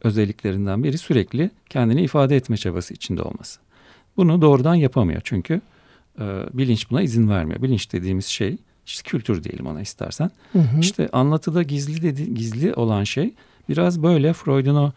[0.00, 3.60] özelliklerinden biri sürekli kendini ifade etme çabası içinde olması.
[4.16, 5.60] Bunu doğrudan yapamıyor çünkü
[6.20, 7.62] e, bilinç buna izin vermiyor.
[7.62, 8.56] Bilinç dediğimiz şey
[8.86, 10.30] işte kültür diyelim ona istersen.
[10.52, 10.80] Hı hı.
[10.80, 13.34] İşte anlatıda gizli dedi, gizli olan şey
[13.68, 14.92] biraz böyle Freud'un o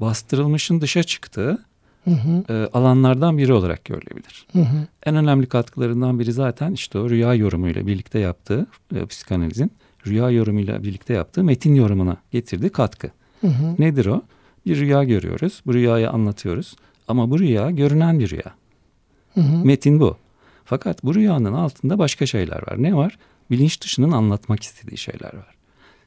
[0.00, 1.58] bastırılmışın dışa çıktığı
[2.04, 2.54] hı hı.
[2.54, 4.46] E, alanlardan biri olarak görülebilir.
[4.52, 4.86] Hı hı.
[5.06, 9.72] En önemli katkılarından biri zaten işte o rüya yorumuyla birlikte yaptığı e, psikanalizin
[10.06, 13.10] rüya yorumuyla birlikte yaptığı metin yorumuna getirdiği katkı.
[13.40, 13.74] Hı hı.
[13.78, 14.22] Nedir o?
[14.66, 15.62] Bir rüya görüyoruz.
[15.66, 16.76] Bu rüyayı anlatıyoruz.
[17.08, 18.54] Ama bu rüya görünen bir rüya.
[19.34, 19.64] Hı hı.
[19.64, 20.16] Metin bu.
[20.64, 22.82] Fakat bu rüyanın altında başka şeyler var.
[22.82, 23.18] Ne var?
[23.50, 25.54] Bilinç dışının anlatmak istediği şeyler var.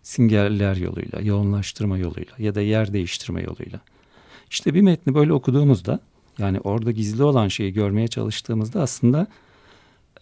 [0.03, 3.79] Sinyaller yoluyla, yoğunlaştırma yoluyla ya da yer değiştirme yoluyla.
[4.49, 5.99] İşte bir metni böyle okuduğumuzda
[6.37, 9.27] yani orada gizli olan şeyi görmeye çalıştığımızda aslında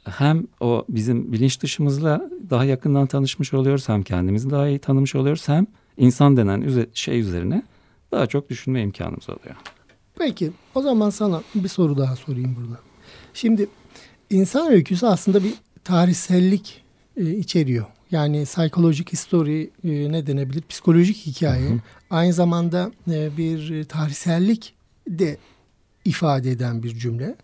[0.06, 5.48] hem o bizim bilinç dışımızla daha yakından tanışmış oluyoruz hem kendimizi daha iyi tanımış oluyoruz
[5.48, 7.64] hem insan denen şey üzerine
[8.12, 9.56] daha çok düşünme imkanımız oluyor.
[10.18, 12.80] Peki o zaman sana bir soru daha sorayım burada.
[13.34, 13.68] Şimdi
[14.30, 16.84] insan öyküsü aslında bir tarihsellik
[17.18, 17.86] e, içeriyor.
[18.12, 20.62] Yani psikolojik history e, ne denebilir?
[20.70, 21.70] Psikolojik hikaye.
[21.70, 21.80] Hı hı.
[22.10, 24.74] Aynı zamanda e, bir tarihsellik
[25.08, 25.38] de
[26.06, 27.36] ifade eden bir cümle.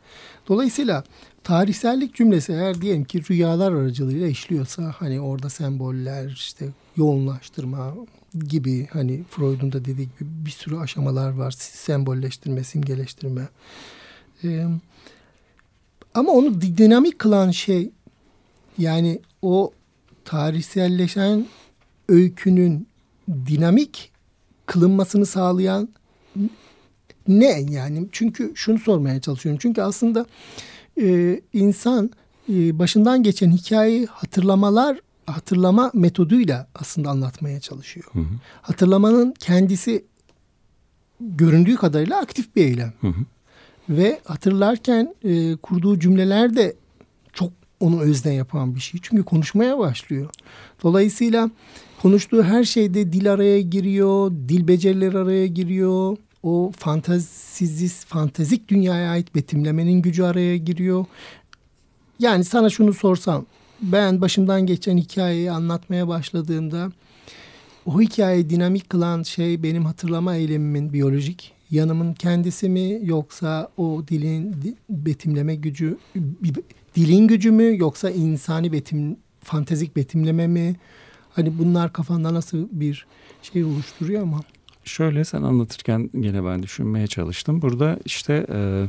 [0.47, 1.03] Dolayısıyla
[1.43, 7.95] tarihsellik cümlesi eğer diyelim ki rüyalar aracılığıyla işliyorsa hani orada semboller işte yoğunlaştırma
[8.47, 11.51] gibi hani Freud'un da dediği gibi bir sürü aşamalar var.
[11.51, 13.49] Sembolleştirme, simgeleştirme.
[14.43, 14.65] Ee,
[16.13, 17.91] ama onu dinamik kılan şey
[18.77, 19.71] yani o
[20.25, 21.45] tarihselleşen
[22.09, 22.87] öykünün
[23.29, 24.11] dinamik
[24.65, 25.89] kılınmasını sağlayan
[27.27, 28.07] ne yani?
[28.11, 29.59] Çünkü şunu sormaya çalışıyorum.
[29.61, 30.25] Çünkü aslında
[31.01, 32.11] e, insan
[32.49, 38.05] e, başından geçen hikayeyi hatırlamalar hatırlama metoduyla aslında anlatmaya çalışıyor.
[38.13, 38.33] Hı hı.
[38.61, 40.05] Hatırlamanın kendisi
[41.19, 42.93] göründüğü kadarıyla aktif bir eylem.
[43.01, 43.25] Hı hı.
[43.89, 46.75] Ve hatırlarken e, kurduğu cümleler de
[47.33, 48.99] çok onu özden yapan bir şey.
[49.03, 50.29] Çünkü konuşmaya başlıyor.
[50.83, 51.49] Dolayısıyla
[52.01, 56.17] konuştuğu her şeyde dil araya giriyor, dil becerileri araya giriyor.
[56.43, 61.05] O fantazisiz, fantazik dünyaya ait betimlemenin gücü araya giriyor.
[62.19, 63.45] Yani sana şunu sorsam,
[63.81, 66.91] ben başımdan geçen hikayeyi anlatmaya başladığımda
[67.85, 74.75] o hikayeyi dinamik kılan şey benim hatırlama eylemimin biyolojik yanımın kendisi mi yoksa o dilin
[74.89, 75.97] betimleme gücü
[76.95, 80.75] dilin gücü mü yoksa insani betim fantezik betimleme mi?
[81.29, 83.07] Hani bunlar kafanda nasıl bir
[83.41, 84.41] şey oluşturuyor ama.
[84.83, 87.61] Şöyle sen anlatırken gene ben düşünmeye çalıştım.
[87.61, 88.85] Burada işte e,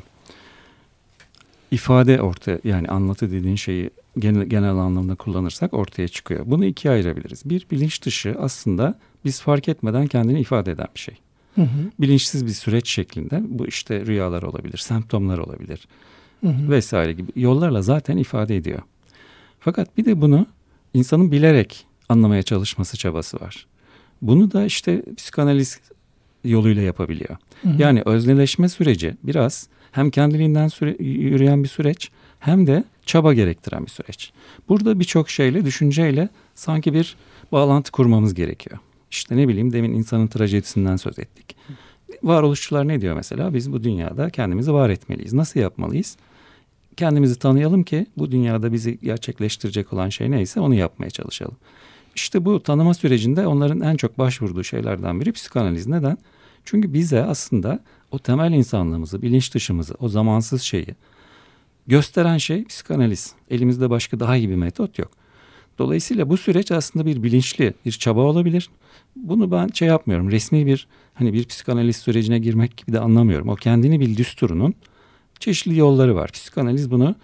[1.70, 6.42] ifade ortaya yani anlatı dediğin şeyi genel, genel anlamda kullanırsak ortaya çıkıyor.
[6.46, 7.42] Bunu ikiye ayırabiliriz.
[7.44, 11.14] Bir bilinç dışı aslında biz fark etmeden kendini ifade eden bir şey.
[11.54, 11.90] Hı hı.
[12.00, 15.88] Bilinçsiz bir süreç şeklinde bu işte rüyalar olabilir, semptomlar olabilir
[16.40, 16.70] hı hı.
[16.70, 18.82] vesaire gibi yollarla zaten ifade ediyor.
[19.60, 20.46] Fakat bir de bunu
[20.94, 23.66] insanın bilerek anlamaya çalışması çabası var.
[24.22, 25.80] Bunu da işte psikanaliz
[26.44, 27.36] yoluyla yapabiliyor.
[27.62, 27.82] Hı hı.
[27.82, 33.90] Yani özneleşme süreci biraz hem kendiliğinden süre, yürüyen bir süreç hem de çaba gerektiren bir
[33.90, 34.32] süreç.
[34.68, 37.16] Burada birçok şeyle, düşünceyle sanki bir
[37.52, 38.78] bağlantı kurmamız gerekiyor.
[39.10, 41.56] İşte ne bileyim demin insanın trajedisinden söz ettik.
[42.22, 43.54] Varoluşçular ne diyor mesela?
[43.54, 45.32] Biz bu dünyada kendimizi var etmeliyiz.
[45.32, 46.16] Nasıl yapmalıyız?
[46.96, 51.56] Kendimizi tanıyalım ki bu dünyada bizi gerçekleştirecek olan şey neyse onu yapmaya çalışalım.
[52.14, 55.86] İşte bu tanıma sürecinde onların en çok başvurduğu şeylerden biri psikanaliz.
[55.86, 56.18] Neden?
[56.64, 60.94] Çünkü bize aslında o temel insanlığımızı, bilinç dışımızı, o zamansız şeyi
[61.86, 63.34] gösteren şey psikanaliz.
[63.50, 65.10] Elimizde başka daha iyi bir metot yok.
[65.78, 68.70] Dolayısıyla bu süreç aslında bir bilinçli bir çaba olabilir.
[69.16, 70.30] Bunu ben şey yapmıyorum.
[70.30, 73.48] Resmi bir hani bir psikanaliz sürecine girmek gibi de anlamıyorum.
[73.48, 74.74] O kendini bil düsturunun
[75.40, 76.30] çeşitli yolları var.
[76.30, 77.14] Psikanaliz bunu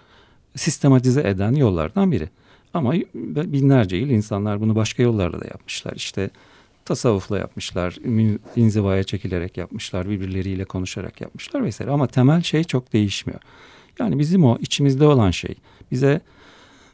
[0.55, 2.29] sistematize eden yollardan biri.
[2.73, 2.93] Ama
[3.25, 5.93] binlerce yıl insanlar bunu başka yollarla da yapmışlar.
[5.95, 6.29] İşte
[6.85, 7.97] tasavvufla yapmışlar,
[8.55, 11.91] inzivaya çekilerek yapmışlar, birbirleriyle konuşarak yapmışlar vesaire.
[11.91, 13.39] Ama temel şey çok değişmiyor.
[13.99, 15.55] Yani bizim o içimizde olan şey
[15.91, 16.21] bize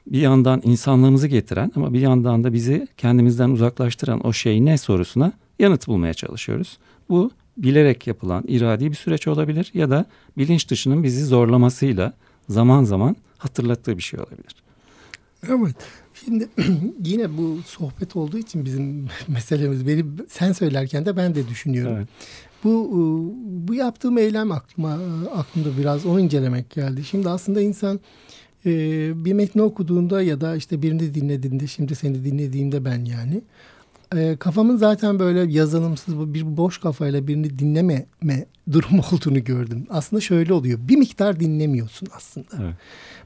[0.07, 5.31] bir yandan insanlığımızı getiren ama bir yandan da bizi kendimizden uzaklaştıran o şey ne sorusuna
[5.59, 6.77] yanıt bulmaya çalışıyoruz.
[7.09, 10.05] Bu bilerek yapılan iradi bir süreç olabilir ya da
[10.37, 12.13] bilinç dışının bizi zorlamasıyla
[12.49, 14.62] zaman zaman hatırlattığı bir şey olabilir.
[15.49, 15.75] Evet.
[16.13, 16.47] Şimdi
[17.05, 21.95] yine bu sohbet olduğu için bizim meselemiz benim sen söylerken de ben de düşünüyorum.
[21.97, 22.07] Evet.
[22.63, 22.89] Bu
[23.45, 24.99] bu yaptığım eylem aklıma
[25.35, 27.03] aklımda biraz onu incelemek geldi.
[27.03, 27.99] Şimdi aslında insan
[28.65, 28.71] e,
[29.25, 33.41] bir metni okuduğunda ya da işte birini dinlediğinde şimdi seni dinlediğimde ben yani
[34.15, 39.85] e, kafamın zaten böyle yazılımsız bir boş kafayla birini dinlememe durumu olduğunu gördüm.
[39.89, 40.79] Aslında şöyle oluyor.
[40.87, 42.47] Bir miktar dinlemiyorsun aslında.
[42.59, 42.75] Evet.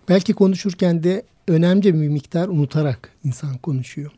[0.09, 4.11] Belki konuşurken de önemli bir miktar unutarak insan konuşuyor.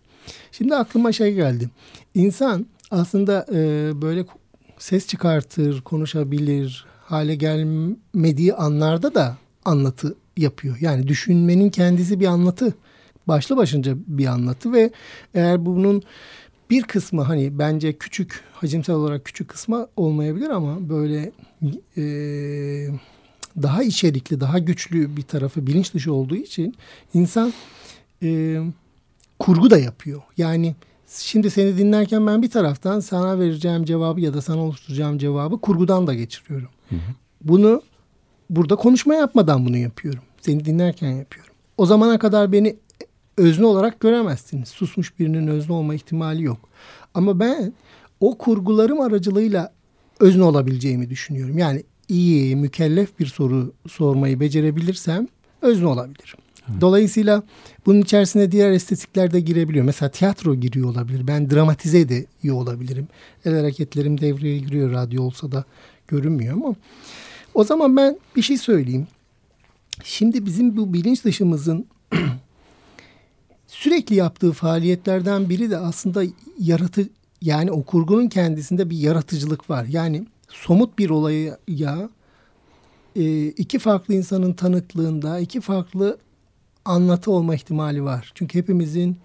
[0.51, 1.69] Şimdi aklıma şey geldi.
[2.13, 4.25] İnsan aslında e, böyle
[4.77, 10.77] ses çıkartır, konuşabilir hale gelmediği anlarda da anlatı yapıyor.
[10.81, 12.73] Yani düşünmenin kendisi bir anlatı.
[13.27, 14.91] Başlı başınca bir anlatı ve
[15.33, 16.03] eğer bunun
[16.69, 21.31] bir kısmı hani bence küçük hacimsel olarak küçük kısmı olmayabilir ama böyle
[21.97, 22.03] e,
[23.61, 26.75] daha içerikli, daha güçlü bir tarafı bilinç dışı olduğu için
[27.13, 27.53] insan
[28.23, 28.59] e,
[29.39, 30.21] kurgu da yapıyor.
[30.37, 30.75] Yani
[31.07, 36.07] şimdi seni dinlerken ben bir taraftan sana vereceğim cevabı ya da sana oluşturacağım cevabı kurgudan
[36.07, 36.69] da geçiriyorum.
[36.89, 36.99] Hı hı.
[37.41, 37.81] Bunu
[38.49, 40.23] burada konuşma yapmadan bunu yapıyorum.
[40.41, 41.53] Seni dinlerken yapıyorum.
[41.77, 42.75] O zamana kadar beni
[43.37, 44.69] özne olarak göremezsiniz.
[44.69, 46.69] Susmuş birinin özne olma ihtimali yok.
[47.13, 47.73] Ama ben
[48.19, 49.73] o kurgularım aracılığıyla
[50.19, 51.57] özne olabileceğimi düşünüyorum.
[51.57, 55.27] Yani iyi, mükellef bir soru sormayı becerebilirsem
[55.61, 56.39] özne olabilirim.
[56.69, 56.81] Evet.
[56.81, 57.43] Dolayısıyla
[57.85, 59.85] bunun içerisine diğer estetikler de girebiliyor.
[59.85, 61.27] Mesela tiyatro giriyor olabilir.
[61.27, 63.07] Ben dramatize de iyi olabilirim.
[63.45, 64.91] El hareketlerim devreye giriyor.
[64.91, 65.63] Radyo olsa da
[66.07, 66.75] görünmüyor ama.
[67.53, 69.07] O zaman ben bir şey söyleyeyim.
[70.03, 71.85] Şimdi bizim bu bilinç dışımızın
[73.67, 76.23] sürekli yaptığı faaliyetlerden biri de aslında
[76.59, 77.09] yaratı
[77.41, 79.85] yani o kurgunun kendisinde bir yaratıcılık var.
[79.89, 81.57] Yani somut bir olaya
[83.15, 86.17] e, iki farklı insanın tanıklığında iki farklı
[86.85, 88.31] anlatı olma ihtimali var.
[88.35, 89.17] Çünkü hepimizin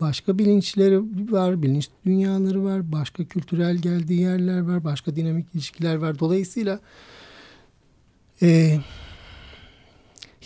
[0.00, 1.00] başka bilinçleri
[1.32, 6.18] var, bilinç dünyaları var, başka kültürel geldiği yerler var, başka dinamik ilişkiler var.
[6.18, 6.80] Dolayısıyla
[8.42, 8.78] e,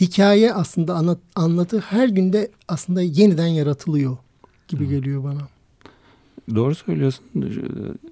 [0.01, 4.17] hikaye aslında anlat, anlatı her günde aslında yeniden yaratılıyor
[4.69, 5.49] gibi geliyor bana.
[6.55, 7.25] Doğru söylüyorsun.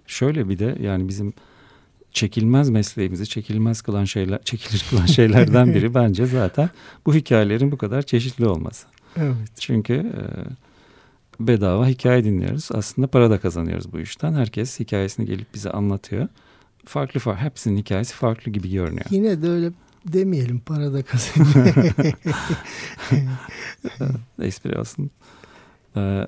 [0.07, 1.33] Şöyle bir de yani bizim
[2.15, 6.71] çekilmez mesleğimizi çekilmez kılan şeyler, çekilir kılan şeylerden biri bence zaten
[7.07, 8.87] bu hikayelerin bu kadar çeşitli olması.
[9.17, 9.37] Evet.
[9.59, 10.23] Çünkü e,
[11.47, 12.69] bedava hikaye dinliyoruz.
[12.73, 14.33] Aslında para da kazanıyoruz bu işten.
[14.33, 16.29] Herkes hikayesini gelip bize anlatıyor.
[16.85, 17.45] Farklı farklı.
[17.45, 19.07] Hepsinin hikayesi farklı gibi görünüyor.
[19.11, 19.71] Yine de öyle
[20.07, 21.75] demeyelim para da kazanıyor.
[24.43, 25.11] Espri olsun.
[25.97, 26.27] Ee,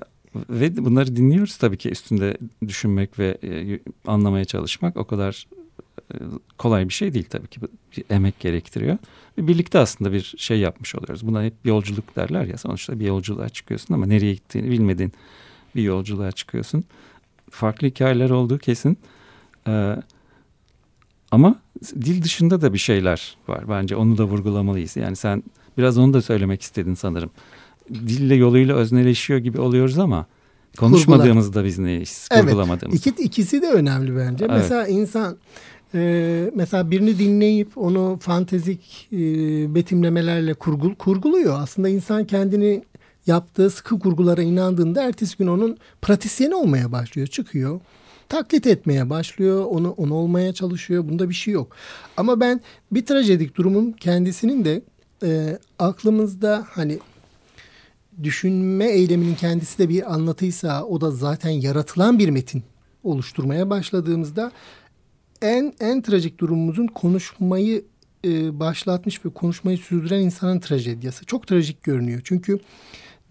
[0.49, 5.47] ve bunları dinliyoruz tabii ki üstünde düşünmek ve e, anlamaya çalışmak o kadar
[6.57, 7.61] kolay bir şey değil tabii ki.
[7.97, 8.97] Bir emek gerektiriyor.
[9.37, 11.27] Ve birlikte aslında bir şey yapmış oluyoruz.
[11.27, 15.13] Buna hep yolculuk derler ya sonuçta bir yolculuğa çıkıyorsun ama nereye gittiğini bilmediğin
[15.75, 16.83] bir yolculuğa çıkıyorsun.
[17.49, 18.97] Farklı hikayeler olduğu kesin.
[19.67, 19.95] Ee,
[21.31, 21.55] ama
[22.01, 23.69] dil dışında da bir şeyler var.
[23.69, 24.95] Bence onu da vurgulamalıyız.
[24.95, 25.43] Yani sen
[25.77, 27.29] biraz onu da söylemek istedin sanırım.
[27.89, 30.25] Dille yoluyla özneleşiyor gibi oluyoruz ama
[30.77, 32.27] konuşmadığımızda biz neyiz?
[32.31, 32.43] Evet.
[32.43, 32.95] Kurgulamadığımız.
[32.95, 34.45] İki, ikisi de önemli bence.
[34.45, 34.57] Evet.
[34.57, 35.37] Mesela insan
[35.93, 39.17] e, mesela birini dinleyip onu fantezik e,
[39.75, 41.61] betimlemelerle kurgul, kurguluyor.
[41.61, 42.83] Aslında insan kendini
[43.27, 47.27] yaptığı sıkı kurgulara inandığında ertesi gün onun pratisyeni olmaya başlıyor.
[47.27, 47.79] Çıkıyor
[48.29, 49.65] taklit etmeye başlıyor.
[49.65, 51.07] Onu onu olmaya çalışıyor.
[51.09, 51.75] Bunda bir şey yok.
[52.17, 54.81] Ama ben bir trajedik durumun kendisinin de
[55.23, 56.99] e, aklımızda hani
[58.23, 62.63] düşünme eyleminin kendisi de bir anlatıysa o da zaten yaratılan bir metin
[63.03, 64.51] oluşturmaya başladığımızda
[65.41, 67.85] en en trajik durumumuzun konuşmayı
[68.25, 71.25] e, başlatmış ve konuşmayı sürdüren insanın trajedyası.
[71.25, 72.21] Çok trajik görünüyor.
[72.23, 72.59] Çünkü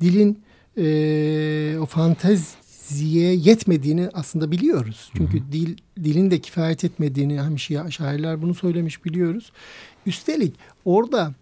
[0.01, 0.41] dilin
[0.79, 5.11] e, o fanteziye yetmediğini aslında biliyoruz.
[5.17, 5.53] Çünkü hı hı.
[5.53, 7.59] dil dilin de kifayet etmediğini hem
[7.91, 9.53] şairler bunu söylemiş biliyoruz.
[10.07, 11.35] Üstelik orada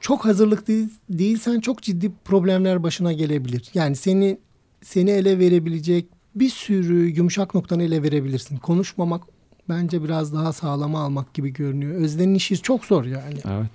[0.00, 3.70] çok hazırlık değil, değilsen çok ciddi problemler başına gelebilir.
[3.74, 4.38] Yani seni
[4.82, 8.56] seni ele verebilecek bir sürü yumuşak noktanı ele verebilirsin.
[8.56, 9.22] Konuşmamak
[9.72, 11.94] bence biraz daha sağlama almak gibi görünüyor.
[11.94, 13.38] Özden'in işi çok zor yani.
[13.44, 13.70] Evet.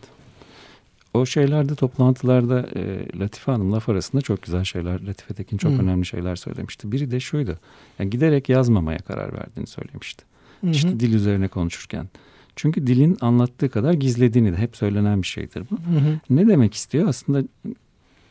[1.14, 5.80] O şeylerde toplantılarda e, Latife Hanım laf arasında çok güzel şeyler, Latife Tekin çok hmm.
[5.80, 6.92] önemli şeyler söylemişti.
[6.92, 7.60] Biri de şuydu.
[8.00, 10.24] Yani giderek yazmamaya karar verdiğini söylemişti.
[10.62, 12.10] Hı İşte dil üzerine konuşurken.
[12.56, 15.76] Çünkü dilin anlattığı kadar gizlediğini de hep söylenen bir şeydir bu.
[15.76, 16.20] Hı hı.
[16.30, 17.08] Ne demek istiyor?
[17.08, 17.44] Aslında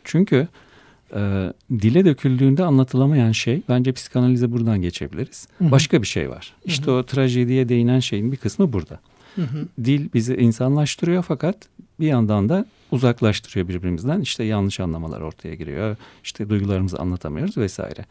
[0.04, 0.48] çünkü
[1.14, 5.48] e, dile döküldüğünde anlatılamayan şey bence psikanalize buradan geçebiliriz.
[5.58, 5.70] Hı hı.
[5.70, 6.54] Başka bir şey var.
[6.60, 6.68] Hı hı.
[6.68, 9.00] İşte o trajediye değinen şeyin bir kısmı burada.
[9.34, 9.68] Hı hı.
[9.84, 11.56] Dil bizi insanlaştırıyor fakat
[12.00, 14.20] bir yandan da uzaklaştırıyor birbirimizden.
[14.20, 15.96] İşte yanlış anlamalar ortaya giriyor.
[16.24, 18.04] İşte duygularımızı anlatamıyoruz vesaire.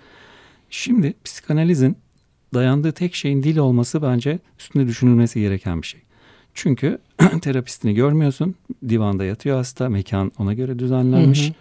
[0.69, 1.97] Şimdi psikanalizin
[2.53, 6.01] dayandığı tek şeyin dil olması bence üstünde düşünülmesi gereken bir şey.
[6.53, 6.99] Çünkü
[7.41, 8.55] terapistini görmüyorsun.
[8.89, 9.89] Divanda yatıyor hasta.
[9.89, 11.45] Mekan ona göre düzenlenmiş.
[11.45, 11.53] Hı hı.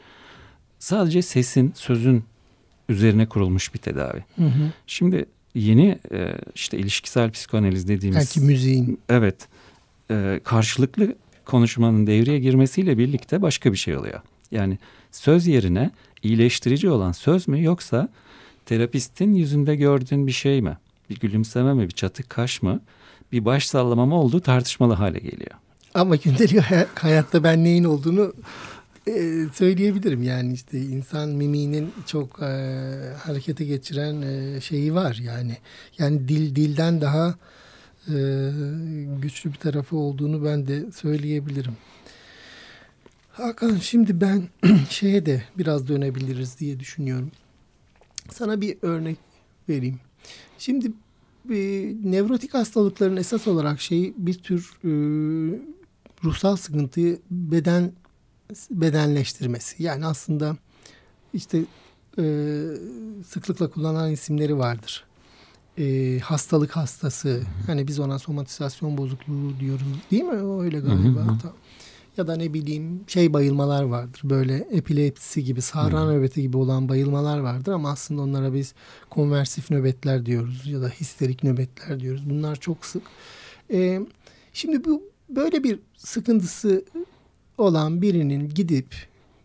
[0.85, 2.25] Sadece sesin, sözün
[2.89, 4.25] üzerine kurulmuş bir tedavi.
[4.37, 4.73] Hı hı.
[4.87, 8.19] Şimdi yeni e, işte ilişkisel psikanaliz dediğimiz...
[8.19, 9.01] Belki müziğin.
[9.09, 9.49] Evet.
[10.11, 14.21] E, karşılıklı konuşmanın devreye girmesiyle birlikte başka bir şey oluyor.
[14.51, 14.79] Yani
[15.13, 15.91] söz yerine
[16.23, 18.09] iyileştirici olan söz mü yoksa
[18.67, 20.79] terapistin yüzünde gördüğün bir şey mi?
[21.11, 22.81] Bir gülümseme mi, bir çatık kaş mı?
[23.33, 25.51] bir baş sallamama olduğu tartışmalı hale geliyor.
[25.95, 26.63] Ama gündelik
[26.95, 28.33] hayatta ben neyin olduğunu
[29.07, 30.23] e, söyleyebilirim.
[30.23, 32.47] Yani işte insan mimiğinin çok e,
[33.19, 35.57] harekete geçiren e, şeyi var yani.
[35.99, 37.35] Yani dil dilden daha
[38.09, 38.15] e,
[39.23, 41.77] güçlü bir tarafı olduğunu ben de söyleyebilirim.
[43.33, 44.49] Hakan şimdi ben
[44.91, 47.31] şeye de biraz dönebiliriz diye düşünüyorum.
[48.31, 49.19] Sana bir örnek
[49.69, 50.01] vereyim.
[50.59, 50.93] Şimdi
[51.51, 51.57] e,
[52.05, 54.91] nevrotik hastalıkların esas olarak şey bir tür e,
[56.25, 57.93] ruhsal sıkıntıyı beden
[58.71, 59.83] bedenleştirmesi.
[59.83, 60.57] Yani aslında
[61.35, 61.65] işte
[62.19, 62.25] e,
[63.27, 65.05] sıklıkla kullanılan isimleri vardır.
[65.79, 67.43] E, hastalık hastası.
[67.67, 69.87] Hani biz ona somatizasyon bozukluğu diyoruz.
[70.11, 70.63] Değil mi?
[70.63, 71.21] Öyle galiba.
[71.21, 71.53] Hı hı.
[72.17, 74.21] Ya da ne bileyim şey bayılmalar vardır.
[74.25, 78.75] Böyle epilepsi gibi, sahra nöbeti gibi olan bayılmalar vardır ama aslında onlara biz
[79.11, 82.31] konversif nöbetler diyoruz ya da histerik nöbetler diyoruz.
[82.31, 83.03] Bunlar çok sık.
[83.71, 84.01] Ee,
[84.53, 86.85] şimdi bu böyle bir sıkıntısı
[87.59, 88.87] olan birinin gidip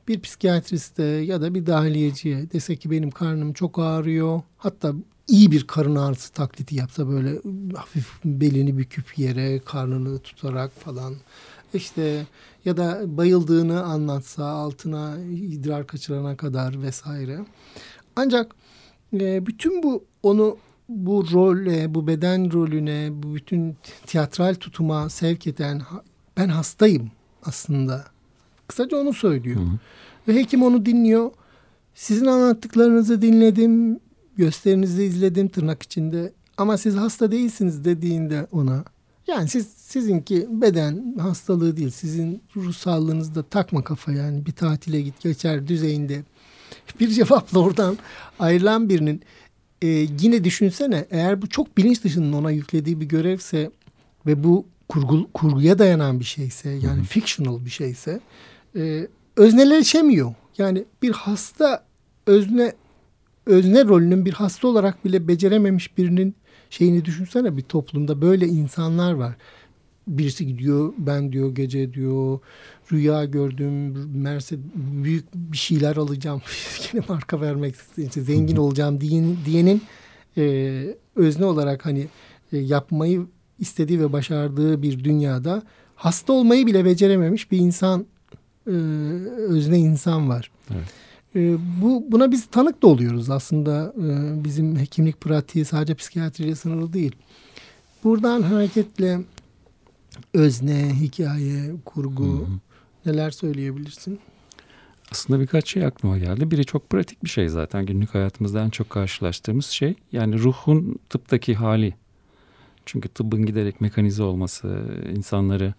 [0.08, 4.42] bir psikiyatriste ya da bir dahiliyeciye dese ki benim karnım çok ağrıyor.
[4.58, 4.94] Hatta
[5.28, 7.42] iyi bir karın ağrısı taklidi yapsa böyle
[7.76, 11.16] hafif belini büküp yere karnını tutarak falan
[11.74, 12.26] işte
[12.66, 17.40] ya da bayıldığını anlatsa altına idrar kaçırana kadar vesaire.
[18.16, 18.56] Ancak
[19.14, 20.58] e, bütün bu onu
[20.90, 25.82] bu role, bu beden rolüne, bu bütün tiyatral tutuma sevk eden
[26.38, 27.12] ben hastayım
[27.46, 28.06] aslında.
[28.68, 29.56] Kısaca onu söylüyor.
[29.56, 29.78] Hı hı.
[30.28, 31.32] Ve hekim onu dinliyor.
[31.96, 34.00] Sizin anlattıklarınızı dinledim,
[34.38, 38.84] gösterinizi izledim tırnak içinde ama siz hasta değilsiniz dediğinde ona
[39.28, 45.22] yani siz sizinki beden hastalığı değil sizin ruh sağlığınızda takma kafa yani bir tatile git
[45.22, 46.24] geçer düzeyinde
[47.00, 47.98] bir cevapla oradan
[48.40, 49.22] ayrılan birinin
[49.82, 49.88] e,
[50.22, 53.72] yine düşünsene eğer bu çok bilinç dışının ona yüklediği bir görevse
[54.26, 57.04] ve bu kurgu, kurguya dayanan bir şeyse yani Hı-hı.
[57.04, 58.20] fictional bir şeyse
[58.76, 60.34] e, özneleşemiyor.
[60.58, 61.86] Yani bir hasta
[62.28, 62.74] özne
[63.46, 66.36] özne rolünün bir hasta olarak bile becerememiş birinin
[66.70, 69.36] şeyini düşünsene bir toplumda böyle insanlar var.
[70.08, 72.40] Birisi gidiyor ben diyor gece diyor
[72.92, 76.42] rüya gördüm Mercedes büyük bir şeyler alacağım
[76.94, 79.82] yine marka vermek işte zengin olacağım diyen, diyenin
[80.38, 82.08] e, özne olarak hani
[82.54, 83.26] e, yapmayı
[83.60, 85.64] istediği ve başardığı bir dünyada
[85.96, 88.06] hasta olmayı bile becerememiş bir insan
[88.68, 88.72] e,
[89.50, 90.52] özne insan var.
[90.72, 90.94] Evet.
[91.36, 96.94] E, bu buna biz tanık da oluyoruz aslında e, bizim hekimlik pratiği sadece psikiyatriyle sınırlı
[96.94, 97.16] değil.
[98.04, 99.20] Buradan hareketle
[100.34, 102.60] özne, hikaye, kurgu hı hı.
[103.06, 104.20] neler söyleyebilirsin?
[105.12, 106.52] Aslında birkaç şey aklıma geldi.
[106.52, 109.96] Biri çok pratik bir şey zaten günlük hayatımızda en çok karşılaştığımız şey.
[110.12, 111.94] Yani ruhun tıptaki hali.
[112.92, 114.82] Çünkü tıbbın giderek mekanize olması,
[115.16, 115.74] insanları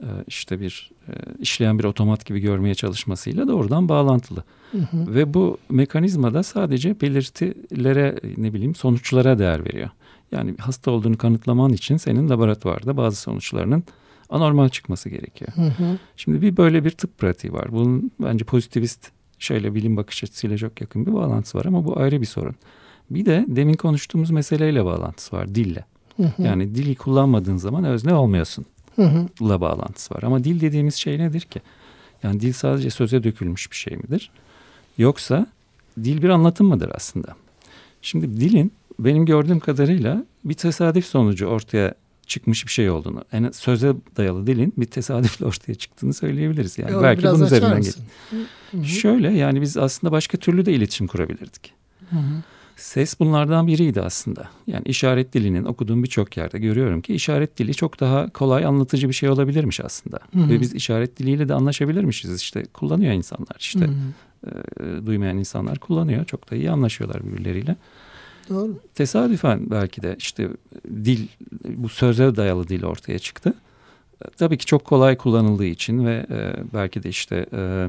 [0.00, 4.44] e, işte bir e, işleyen bir otomat gibi görmeye çalışmasıyla doğrudan bağlantılı.
[4.72, 5.14] Hı hı.
[5.14, 9.90] Ve bu mekanizma da sadece belirtilere ne bileyim sonuçlara değer veriyor.
[10.32, 13.84] Yani hasta olduğunu kanıtlaman için senin laboratuvarda bazı sonuçlarının
[14.30, 15.52] anormal çıkması gerekiyor.
[15.54, 15.98] Hı hı.
[16.16, 17.72] Şimdi bir böyle bir tıp pratiği var.
[17.72, 22.20] Bunun bence pozitivist şeyle bilim bakış açısıyla çok yakın bir bağlantısı var ama bu ayrı
[22.20, 22.54] bir sorun.
[23.10, 25.84] Bir de demin konuştuğumuz meseleyle bağlantısı var dille.
[26.18, 26.42] Hı hı.
[26.42, 28.66] Yani dili kullanmadığın zaman özne olmuyorsun.
[28.96, 29.28] Hı hı.
[29.42, 30.22] La bağlantısı var.
[30.22, 31.60] Ama dil dediğimiz şey nedir ki?
[32.22, 34.30] Yani dil sadece söze dökülmüş bir şey midir?
[34.98, 35.46] Yoksa
[36.04, 37.34] dil bir anlatım mıdır aslında?
[38.02, 41.94] Şimdi dilin benim gördüğüm kadarıyla bir tesadüf sonucu ortaya
[42.26, 43.24] çıkmış bir şey olduğunu.
[43.32, 46.78] Yani söze dayalı dilin bir tesadüfle ortaya çıktığını söyleyebiliriz.
[46.78, 48.84] Yani Yo, belki bunun üzerinden gel.
[48.84, 51.72] Şöyle yani biz aslında başka türlü de iletişim kurabilirdik.
[52.10, 52.42] Hı hı.
[52.78, 54.48] Ses bunlardan biriydi aslında.
[54.66, 59.14] Yani işaret dilinin okuduğum birçok yerde görüyorum ki işaret dili çok daha kolay anlatıcı bir
[59.14, 60.18] şey olabilirmiş aslında.
[60.32, 60.48] Hı hı.
[60.48, 62.40] Ve biz işaret diliyle de anlaşabilirmişiz.
[62.40, 63.94] İşte kullanıyor insanlar işte hı hı.
[64.46, 66.24] E, duymayan insanlar kullanıyor.
[66.24, 67.76] Çok da iyi anlaşıyorlar birbirleriyle.
[68.48, 68.78] Doğru.
[68.94, 70.48] Tesadüfen belki de işte
[71.04, 71.26] dil
[71.68, 73.54] bu söze dayalı dil ortaya çıktı.
[74.24, 77.88] E, tabii ki çok kolay kullanıldığı için ve e, belki de işte e,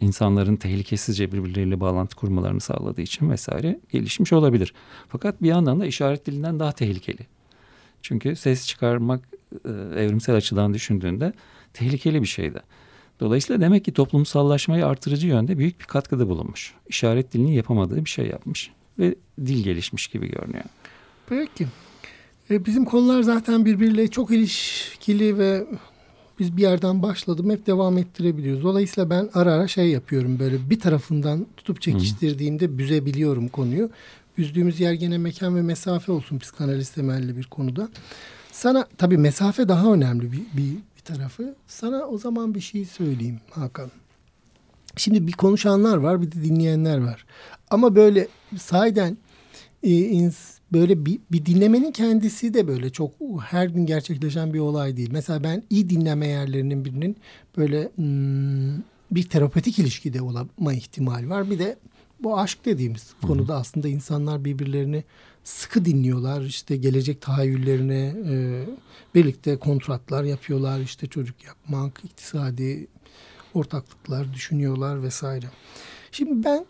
[0.00, 4.74] insanların tehlikesizce birbirleriyle bağlantı kurmalarını sağladığı için vesaire gelişmiş olabilir.
[5.08, 7.26] Fakat bir yandan da işaret dilinden daha tehlikeli.
[8.02, 9.28] Çünkü ses çıkarmak
[9.64, 9.70] e,
[10.02, 11.32] evrimsel açıdan düşündüğünde
[11.72, 12.60] tehlikeli bir şeydi.
[13.20, 16.74] Dolayısıyla demek ki toplumsallaşmayı artırıcı yönde büyük bir katkıda bulunmuş.
[16.88, 19.14] İşaret dilinin yapamadığı bir şey yapmış ve
[19.46, 20.64] dil gelişmiş gibi görünüyor.
[21.28, 21.66] Peki.
[22.50, 25.66] E, bizim konular zaten birbiriyle çok ilişkili ve
[26.38, 28.62] biz bir yerden başladım hep devam ettirebiliyoruz.
[28.64, 32.78] Dolayısıyla ben ara ara şey yapıyorum böyle bir tarafından tutup çekiştirdiğimde Hı.
[32.78, 33.90] büzebiliyorum konuyu.
[34.38, 37.88] Büzdüğümüz yer gene mekan ve mesafe olsun psikanaliz temelli bir konuda.
[38.52, 41.54] Sana tabii mesafe daha önemli bir, bir, bir tarafı.
[41.66, 43.90] Sana o zaman bir şey söyleyeyim Hakan.
[44.96, 47.26] Şimdi bir konuşanlar var bir de dinleyenler var.
[47.70, 48.28] Ama böyle
[48.58, 49.16] sahiden
[49.82, 49.90] e,
[50.74, 53.12] böyle bir, bir dinlemenin kendisi de böyle çok
[53.44, 55.10] her gün gerçekleşen bir olay değil.
[55.12, 57.16] Mesela ben iyi dinleme yerlerinin birinin
[57.56, 61.50] böyle hmm, bir terapetik ilişkide olma ihtimali var.
[61.50, 61.76] Bir de
[62.20, 63.26] bu aşk dediğimiz Hı-hı.
[63.26, 65.04] konuda aslında insanlar birbirlerini
[65.44, 66.42] sıkı dinliyorlar.
[66.42, 68.64] İşte gelecek tahayyüllerine e,
[69.14, 70.80] birlikte kontratlar yapıyorlar.
[70.80, 72.86] İşte çocuk yapmak, iktisadi
[73.54, 75.46] ortaklıklar düşünüyorlar vesaire.
[76.12, 76.66] Şimdi ben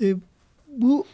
[0.00, 0.20] e, bu
[0.76, 1.06] bu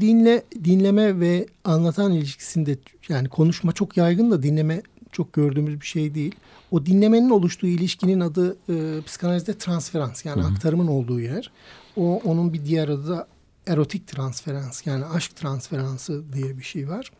[0.00, 2.78] dinle dinleme ve anlatan ilişkisinde
[3.08, 4.82] yani konuşma çok yaygın da dinleme
[5.12, 6.34] çok gördüğümüz bir şey değil.
[6.70, 10.50] O dinlemenin oluştuğu ilişkinin adı e, psikanalizde transferans yani Hı-hı.
[10.52, 11.50] aktarımın olduğu yer.
[11.96, 13.28] O onun bir diğer adı da
[13.66, 17.12] erotik transferans yani aşk transferansı diye bir şey var.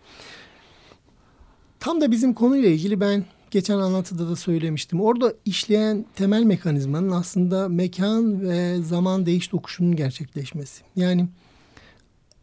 [1.80, 5.01] Tam da bizim konuyla ilgili ben geçen anlatıda da söylemiştim.
[5.01, 10.82] Orada işleyen temel mekanizmanın aslında mekan ve zaman değiş tokuşunun gerçekleşmesi.
[10.97, 11.28] Yani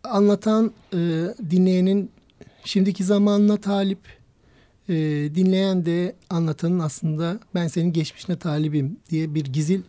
[0.09, 0.97] anlatan e,
[1.49, 2.11] dinleyenin
[2.63, 3.99] şimdiki zamanına talip,
[4.89, 4.95] e,
[5.35, 9.81] dinleyen de anlatanın aslında ben senin geçmişine talibim diye bir gizil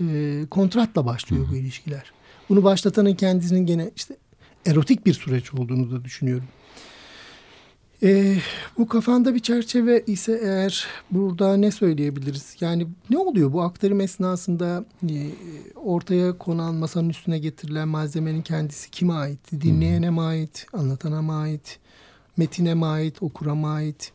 [0.00, 2.12] e, kontratla başlıyor bu ilişkiler.
[2.48, 4.16] Bunu başlatanın kendisinin gene işte
[4.66, 6.44] erotik bir süreç olduğunu da düşünüyorum.
[8.02, 8.36] E,
[8.78, 12.56] bu kafanda bir çerçeve ise eğer burada ne söyleyebiliriz?
[12.60, 15.30] Yani ne oluyor bu aktarım esnasında e,
[15.76, 19.52] ortaya konan masanın üstüne getirilen malzemenin kendisi kime ait?
[19.52, 20.66] Dinleyene mi ait?
[20.72, 21.78] Anlatana mı ait?
[22.36, 24.12] Metine mi ait, okura mı ait?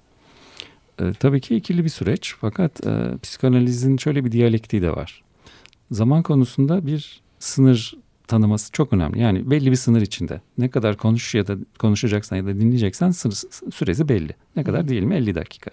[0.99, 5.23] E, tabii ki ikili bir süreç fakat e, psikanalizin şöyle bir diyalektiği de var.
[5.91, 9.19] Zaman konusunda bir sınır tanıması çok önemli.
[9.19, 10.41] Yani belli bir sınır içinde.
[10.57, 13.11] Ne kadar konuş ya da konuşacaksan ya da dinleyeceksen
[13.71, 14.35] süresi belli.
[14.55, 15.15] Ne kadar değil mi?
[15.15, 15.71] 50 dakika.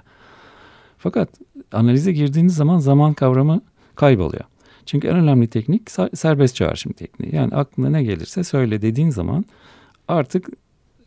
[0.98, 1.28] Fakat
[1.72, 3.60] analize girdiğiniz zaman zaman kavramı
[3.94, 4.44] kayboluyor.
[4.86, 7.34] Çünkü en önemli teknik serbest çağrışım tekniği.
[7.34, 9.44] Yani aklına ne gelirse söyle dediğin zaman
[10.08, 10.48] artık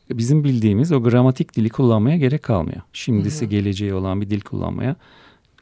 [0.10, 2.82] bizim bildiğimiz o gramatik dili kullanmaya gerek kalmıyor.
[2.94, 4.96] Şimdisi hı geleceği olan bir dil kullanmaya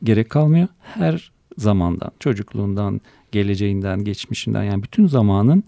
[0.04, 0.68] gerek kalmıyor.
[0.82, 3.02] Her zamandan, çocukluğundan,
[3.32, 5.64] geleceğinden, geçmişinden yani bütün zamanın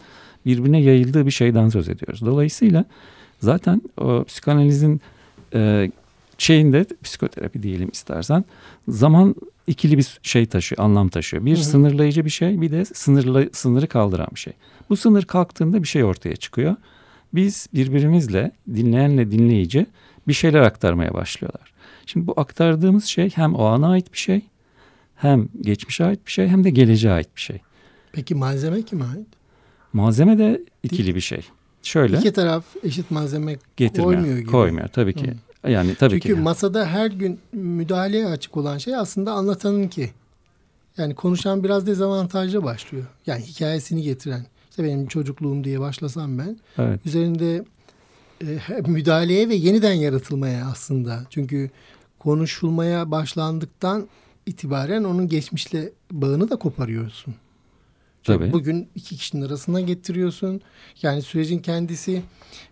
[0.45, 2.21] birbirine yayıldığı bir şeyden söz ediyoruz.
[2.25, 2.85] Dolayısıyla
[3.39, 5.01] zaten o psikanalizin
[5.53, 5.91] e,
[6.37, 8.45] şeyinde psikoterapi diyelim istersen
[8.87, 9.35] zaman
[9.67, 11.45] ikili bir şey taşıyor, anlam taşıyor.
[11.45, 11.63] Bir hı hı.
[11.63, 14.53] sınırlayıcı bir şey, bir de sınırlı sınırı kaldıran bir şey.
[14.89, 16.75] Bu sınır kalktığında bir şey ortaya çıkıyor.
[17.33, 19.85] Biz birbirimizle, dinleyenle dinleyici
[20.27, 21.73] bir şeyler aktarmaya başlıyorlar.
[22.05, 24.41] Şimdi bu aktardığımız şey hem o ana ait bir şey,
[25.17, 27.59] hem geçmişe ait bir şey, hem de geleceğe ait bir şey.
[28.11, 29.27] Peki malzeme kime ait?
[29.93, 31.41] Malzeme de ikili bir şey.
[31.81, 32.17] Şöyle.
[32.17, 34.51] İki taraf eşit malzeme getirmiyor, koymuyor gibi.
[34.51, 35.33] Koymuyor tabii ki.
[35.63, 35.71] Hı.
[35.71, 36.41] Yani tabii Çünkü ki.
[36.41, 40.09] masada her gün müdahaleye açık olan şey aslında anlatanın ki.
[40.97, 43.05] Yani konuşan biraz dezavantajlı başlıyor.
[43.27, 44.45] Yani hikayesini getiren.
[44.69, 46.57] İşte benim çocukluğum diye başlasam ben.
[46.77, 47.05] Evet.
[47.05, 47.65] Üzerinde
[48.41, 51.23] e, müdahaleye ve yeniden yaratılmaya aslında.
[51.29, 51.69] Çünkü
[52.19, 54.07] konuşulmaya başlandıktan
[54.47, 57.35] itibaren onun geçmişle bağını da koparıyorsun.
[58.23, 58.53] Tabii.
[58.53, 60.61] Bugün iki kişinin arasına getiriyorsun.
[61.01, 62.21] Yani sürecin kendisi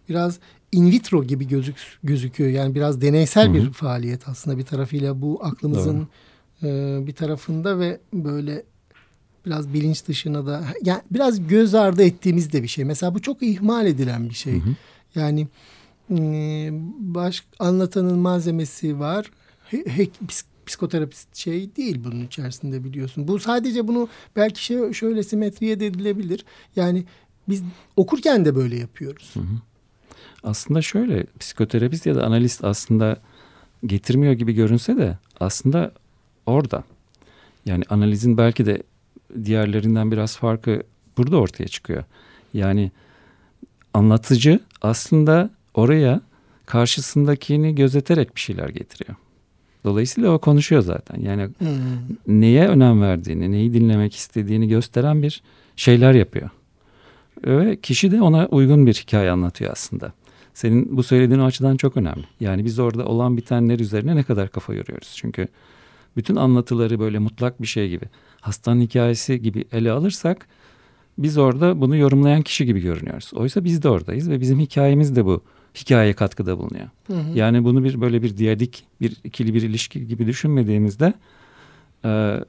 [0.09, 0.39] biraz
[0.71, 2.49] in vitro gibi gözük, gözüküyor.
[2.49, 3.53] Yani biraz deneysel Hı-hı.
[3.53, 6.07] bir faaliyet aslında bir tarafıyla bu aklımızın
[6.63, 8.63] e, bir tarafında ve böyle
[9.45, 12.85] biraz bilinç dışına da yani biraz göz ardı ettiğimiz de bir şey.
[12.85, 14.53] Mesela bu çok ihmal edilen bir şey.
[14.53, 14.75] Hı-hı.
[15.15, 15.47] Yani
[16.11, 16.69] e,
[16.99, 19.31] baş anlatanın malzemesi var.
[19.65, 20.07] He, he,
[20.65, 23.27] psikoterapist şey değil bunun içerisinde biliyorsun.
[23.27, 26.45] Bu sadece bunu belki şey şöyle simetriye de edilebilir.
[26.75, 27.03] Yani
[27.49, 27.63] biz
[27.95, 29.31] okurken de böyle yapıyoruz.
[29.33, 29.61] Hı hı.
[30.43, 33.17] Aslında şöyle psikoterapist ya da analist aslında
[33.85, 35.91] getirmiyor gibi görünse de aslında
[36.45, 36.83] orada.
[37.65, 38.83] Yani analizin belki de
[39.43, 40.83] diğerlerinden biraz farkı
[41.17, 42.03] burada ortaya çıkıyor.
[42.53, 42.91] Yani
[43.93, 46.21] anlatıcı aslında oraya
[46.65, 49.15] karşısındakini gözeterek bir şeyler getiriyor.
[49.85, 51.21] Dolayısıyla o konuşuyor zaten.
[51.21, 52.41] Yani hmm.
[52.41, 55.43] neye önem verdiğini, neyi dinlemek istediğini gösteren bir
[55.75, 56.49] şeyler yapıyor.
[57.45, 60.13] Ve kişi de ona uygun bir hikaye anlatıyor aslında.
[60.53, 62.25] Senin bu söylediğin o açıdan çok önemli.
[62.39, 65.13] Yani biz orada olan bitenler üzerine ne kadar kafa yoruyoruz.
[65.15, 65.47] Çünkü
[66.17, 68.05] bütün anlatıları böyle mutlak bir şey gibi,
[68.41, 70.47] hastanın hikayesi gibi ele alırsak
[71.17, 73.31] biz orada bunu yorumlayan kişi gibi görünüyoruz.
[73.33, 75.43] Oysa biz de oradayız ve bizim hikayemiz de bu
[75.75, 76.89] hikayeye katkıda bulunuyor.
[77.07, 77.37] Hı hı.
[77.37, 81.13] Yani bunu bir böyle bir diyadik bir ikili bir ilişki gibi düşünmediğimizde
[82.05, 82.39] e,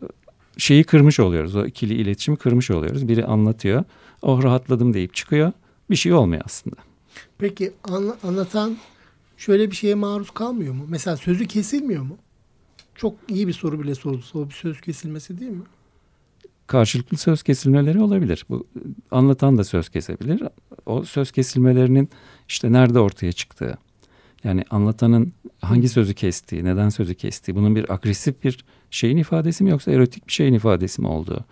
[0.58, 1.56] şeyi kırmış oluyoruz.
[1.56, 3.08] O ikili iletişimi kırmış oluyoruz.
[3.08, 3.84] Biri anlatıyor.
[4.22, 5.52] Oh rahatladım deyip çıkıyor.
[5.90, 6.76] Bir şey olmuyor aslında.
[7.38, 8.76] Peki anla, anlatan
[9.36, 10.86] şöyle bir şeye maruz kalmıyor mu?
[10.88, 12.16] Mesela sözü kesilmiyor mu?
[12.94, 14.22] Çok iyi bir soru bile sordu.
[14.34, 15.62] O bir söz kesilmesi değil mi?
[16.66, 18.46] Karşılıklı söz kesilmeleri olabilir.
[18.48, 18.66] Bu
[19.10, 20.42] anlatan da söz kesebilir.
[20.86, 22.08] O söz kesilmelerinin
[22.48, 23.78] işte nerede ortaya çıktığı.
[24.44, 29.70] Yani anlatanın hangi sözü kestiği, neden sözü kestiği, bunun bir agresif bir şeyin ifadesi mi
[29.70, 31.44] yoksa erotik bir şeyin ifadesi mi olduğu.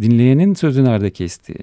[0.00, 1.58] Dinleyenin sözü nerede kestiği,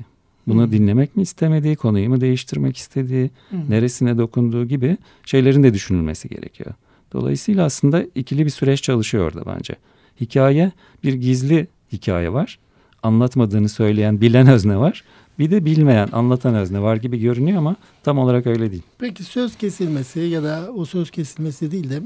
[0.47, 0.71] bunu hmm.
[0.71, 3.69] dinlemek mi istemediği, konuyu mu değiştirmek istediği, hmm.
[3.69, 6.73] neresine dokunduğu gibi şeylerin de düşünülmesi gerekiyor.
[7.13, 9.75] Dolayısıyla aslında ikili bir süreç çalışıyor orada bence.
[10.21, 10.71] Hikaye
[11.03, 12.59] bir gizli hikaye var.
[13.03, 15.03] Anlatmadığını söyleyen bilen özne var.
[15.39, 18.83] Bir de bilmeyen, anlatan özne var gibi görünüyor ama tam olarak öyle değil.
[18.97, 22.01] Peki söz kesilmesi ya da o söz kesilmesi değil de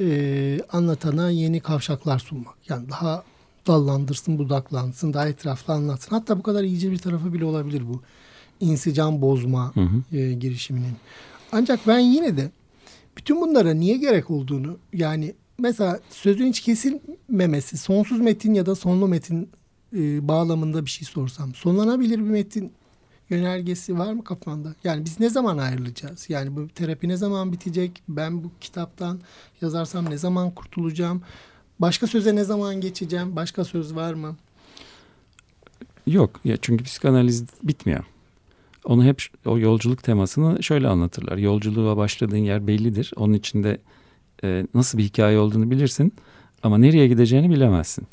[0.00, 2.54] e, anlatana yeni kavşaklar sunmak.
[2.68, 3.24] Yani daha
[3.66, 6.10] dallandırsın, budaklansın, daha etraflı anlatsın.
[6.10, 8.02] Hatta bu kadar iyice bir tarafı bile olabilir bu.
[8.60, 10.16] İnsicam bozma hı hı.
[10.16, 10.96] E, girişiminin.
[11.52, 12.50] Ancak ben yine de
[13.16, 19.08] bütün bunlara niye gerek olduğunu yani mesela sözün hiç kesilmemesi, sonsuz metin ya da sonlu
[19.08, 19.48] metin
[19.96, 22.72] e, bağlamında bir şey sorsam sonlanabilir bir metin
[23.30, 24.74] yönergesi var mı kafanda?
[24.84, 26.30] Yani biz ne zaman ayrılacağız?
[26.30, 28.02] Yani bu terapi ne zaman bitecek?
[28.08, 29.20] Ben bu kitaptan
[29.62, 31.22] yazarsam ne zaman kurtulacağım?
[31.78, 33.36] Başka söze ne zaman geçeceğim?
[33.36, 34.36] Başka söz var mı?
[36.06, 38.04] Yok ya çünkü psikanaliz bitmiyor.
[38.84, 41.36] Onu hep o yolculuk temasını şöyle anlatırlar.
[41.36, 43.12] Yolculuğa başladığın yer bellidir.
[43.16, 43.78] Onun içinde
[44.44, 46.12] e, nasıl bir hikaye olduğunu bilirsin
[46.62, 48.06] ama nereye gideceğini bilemezsin.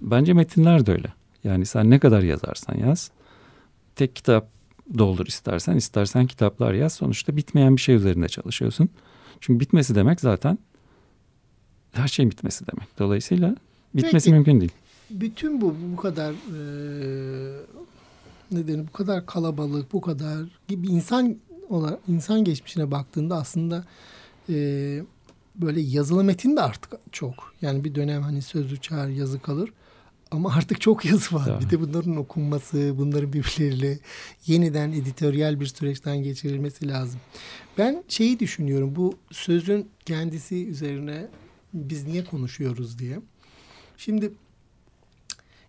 [0.00, 1.17] Bence metinler de öyle.
[1.44, 3.10] Yani sen ne kadar yazarsan yaz.
[3.96, 4.48] Tek kitap
[4.98, 6.92] doldur istersen, istersen kitaplar yaz.
[6.92, 8.88] Sonuçta bitmeyen bir şey üzerinde çalışıyorsun.
[9.40, 10.58] Çünkü bitmesi demek zaten
[11.92, 12.98] her şeyin bitmesi demek.
[12.98, 13.56] Dolayısıyla
[13.94, 14.72] bitmesi Peki, mümkün değil.
[15.10, 16.58] Bütün bu bu kadar e,
[18.50, 21.36] nedeni bu kadar kalabalık, bu kadar gibi insan
[21.68, 23.84] olarak insan geçmişine baktığında aslında
[24.48, 24.54] e,
[25.56, 27.54] böyle yazılı metin de artık çok.
[27.62, 29.72] Yani bir dönem hani sözlü çağır yazı kalır.
[30.30, 31.44] Ama artık çok yazı var.
[31.44, 31.64] Tabii.
[31.64, 33.98] Bir de bunların okunması, bunların birbirleriyle
[34.46, 37.20] yeniden editoryal bir süreçten geçirilmesi lazım.
[37.78, 38.96] Ben şeyi düşünüyorum.
[38.96, 41.28] Bu sözün kendisi üzerine
[41.74, 43.20] biz niye konuşuyoruz diye.
[43.96, 44.32] Şimdi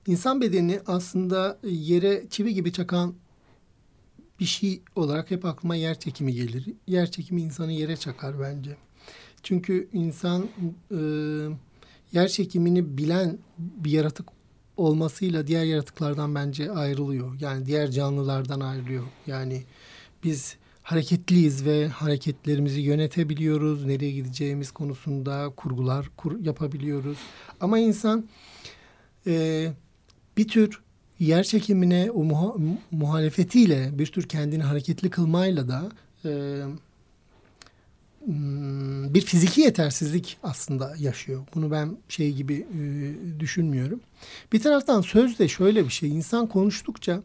[0.07, 3.13] insan bedeni aslında yere çivi gibi çakan
[4.39, 6.65] bir şey olarak hep aklıma yer çekimi gelir.
[6.87, 8.77] Yer çekimi insanı yere çakar bence.
[9.43, 10.47] Çünkü insan
[10.91, 10.99] e,
[12.11, 14.38] yer çekimini bilen bir yaratık
[14.79, 17.39] olmasıyla diğer yaratıklardan bence ayrılıyor.
[17.39, 19.03] Yani diğer canlılardan ayrılıyor.
[19.27, 19.63] Yani
[20.23, 23.85] biz hareketliyiz ve hareketlerimizi yönetebiliyoruz.
[23.85, 27.17] Nereye gideceğimiz konusunda kurgular kur, yapabiliyoruz.
[27.61, 28.29] Ama insan
[29.27, 29.67] e,
[30.37, 30.81] bir tür
[31.19, 32.53] yer çekimine o muha,
[32.91, 35.91] muhalefetiyle bir tür kendini hareketli kılmayla da
[36.25, 36.61] e,
[39.13, 41.47] bir fiziki yetersizlik aslında yaşıyor.
[41.55, 44.01] Bunu ben şey gibi e, düşünmüyorum.
[44.53, 46.09] Bir taraftan söz de şöyle bir şey.
[46.09, 47.21] İnsan konuştukça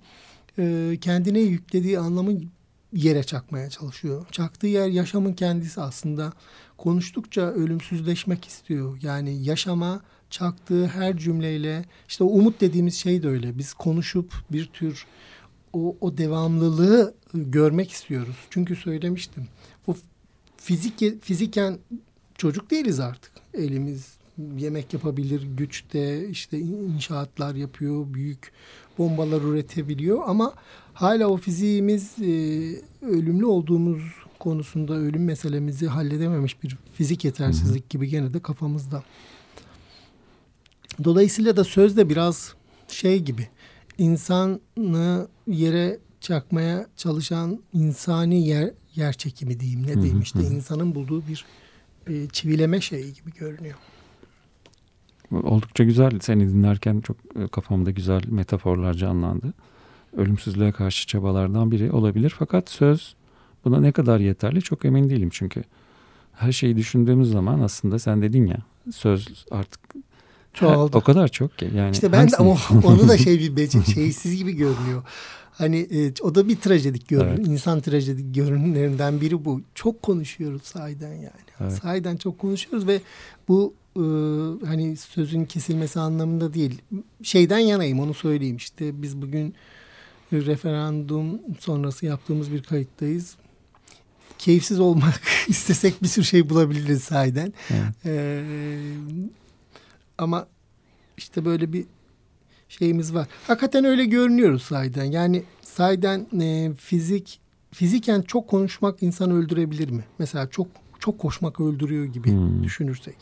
[0.59, 2.33] e, kendine yüklediği anlamı
[2.93, 4.27] yere çakmaya çalışıyor.
[4.31, 6.33] Çaktığı yer yaşamın kendisi aslında.
[6.79, 8.99] Konuştukça ölümsüzleşmek istiyor.
[9.03, 13.59] Yani yaşama çaktığı her cümleyle işte umut dediğimiz şey de öyle.
[13.59, 15.07] Biz konuşup bir tür
[15.73, 18.37] o, o devamlılığı görmek istiyoruz.
[18.51, 19.49] Çünkü söylemiştim.
[20.65, 21.79] Fizik fiziken
[22.35, 23.33] çocuk değiliz artık.
[23.55, 24.15] Elimiz
[24.57, 28.53] yemek yapabilir, güçte işte inşaatlar yapıyor, büyük
[28.99, 30.55] bombalar üretebiliyor ama
[30.95, 32.27] hala o fiziğimiz e,
[33.03, 34.03] ölümlü olduğumuz
[34.39, 39.03] konusunda ölüm meselemizi halledememiş bir fizik yetersizlik gibi gene de kafamızda.
[41.05, 42.55] Dolayısıyla da söz de biraz
[42.89, 43.49] şey gibi
[43.99, 51.45] insanı yere çakmaya çalışan insani yer yer çekimi diyeyim ne diyeyim işte insanın bulduğu bir
[52.07, 53.77] e, çivileme şeyi gibi görünüyor.
[55.33, 59.55] Oldukça güzel seni dinlerken çok e, kafamda güzel metaforlar canlandı.
[60.17, 63.15] Ölümsüzlüğe karşı çabalardan biri olabilir fakat söz
[63.65, 65.65] buna ne kadar yeterli çok emin değilim çünkü
[66.33, 68.59] her şeyi düşündüğümüz zaman aslında sen dedin ya
[68.93, 69.81] söz artık
[70.55, 70.97] Çoğaldı.
[70.97, 71.71] o kadar çok ki.
[71.77, 75.03] Yani işte ben de ama onu da şey bir beceri, şeysiz gibi görünüyor.
[75.53, 77.35] Hani e, o da bir trajedik görünüm.
[77.37, 77.47] Evet.
[77.47, 79.61] İnsan trajedik görünümlerinden biri bu.
[79.75, 81.45] Çok konuşuyoruz sahiden yani.
[81.61, 81.73] Evet.
[81.73, 83.01] Sahiden çok konuşuyoruz ve
[83.49, 84.05] bu e,
[84.67, 86.83] hani sözün kesilmesi anlamında değil.
[87.23, 88.57] Şeyden yanayım onu söyleyeyim.
[88.57, 89.55] İşte biz bugün
[90.33, 93.37] referandum sonrası yaptığımız bir kayıttayız.
[94.39, 97.53] Keyifsiz olmak istesek bir sürü şey bulabiliriz sahiden.
[97.71, 98.07] Evet.
[98.07, 98.43] Ee,
[100.19, 100.47] ama
[101.17, 101.87] işte böyle bir
[102.69, 103.27] şeyimiz var.
[103.47, 105.05] Hakikaten öyle görünüyoruz sahiden.
[105.05, 107.41] Yani sahiden e, fizik
[107.73, 110.05] fiziken çok konuşmak insanı öldürebilir mi?
[110.19, 110.67] Mesela çok
[110.99, 112.65] çok koşmak öldürüyor gibi hmm.
[112.65, 113.17] düşünürsek.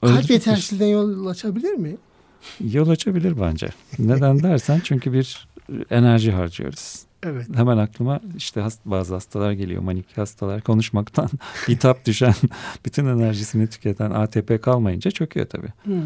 [0.00, 1.96] Kalp yetersizliğinden yol açabilir mi?
[2.60, 3.68] Yol açabilir bence.
[3.98, 5.48] Neden dersen çünkü bir
[5.90, 7.07] enerji harcıyoruz.
[7.22, 7.46] Evet.
[7.54, 11.30] Hemen aklıma işte hast bazı hastalar geliyor manik hastalar konuşmaktan
[11.68, 12.34] bitap düşen
[12.84, 15.72] bütün enerjisini tüketen ATP kalmayınca çöküyor tabii.
[15.82, 16.02] Hmm.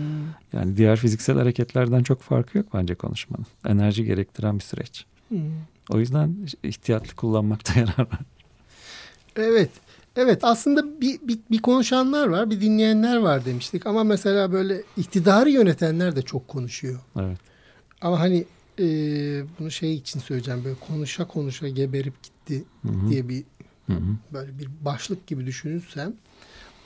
[0.53, 3.47] Yani diğer fiziksel hareketlerden çok farkı yok bence konuşmanın.
[3.67, 5.07] Enerji gerektiren bir süreç.
[5.29, 5.41] Hmm.
[5.91, 8.21] O yüzden ihtiyatlı kullanmakta yarar var.
[9.37, 9.71] Evet.
[10.17, 15.51] Evet aslında bir, bir, bir konuşanlar var bir dinleyenler var demiştik ama mesela böyle iktidarı
[15.51, 17.01] yönetenler de çok konuşuyor.
[17.21, 17.39] Evet.
[18.01, 18.45] Ama hani
[18.79, 18.85] e,
[19.59, 23.09] bunu şey için söyleyeceğim böyle konuşa konuşa geberip gitti Hı-hı.
[23.09, 23.45] diye bir
[23.87, 24.17] Hı-hı.
[24.33, 26.15] böyle bir başlık gibi düşünürsem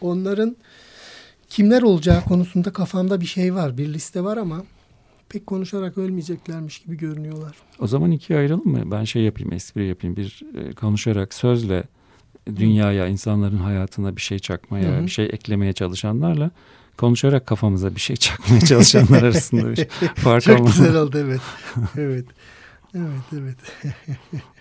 [0.00, 0.56] onların
[1.48, 4.64] kimler olacağı konusunda kafamda bir şey var bir liste var ama
[5.28, 7.56] pek konuşarak ölmeyeceklermiş gibi görünüyorlar.
[7.78, 8.90] O zaman ikiye ayıralım mı?
[8.90, 10.16] Ben şey yapayım, espri yapayım.
[10.16, 11.84] Bir e, konuşarak sözle
[12.56, 15.04] dünyaya, insanların hayatına bir şey çakmaya, Hı-hı.
[15.04, 16.50] bir şey eklemeye çalışanlarla
[16.96, 20.72] konuşarak kafamıza bir şey çakmaya çalışanlar arasında bir fark Çok olmalı.
[20.72, 21.40] güzel oldu evet.
[21.96, 22.24] Evet.
[22.94, 23.56] Evet evet.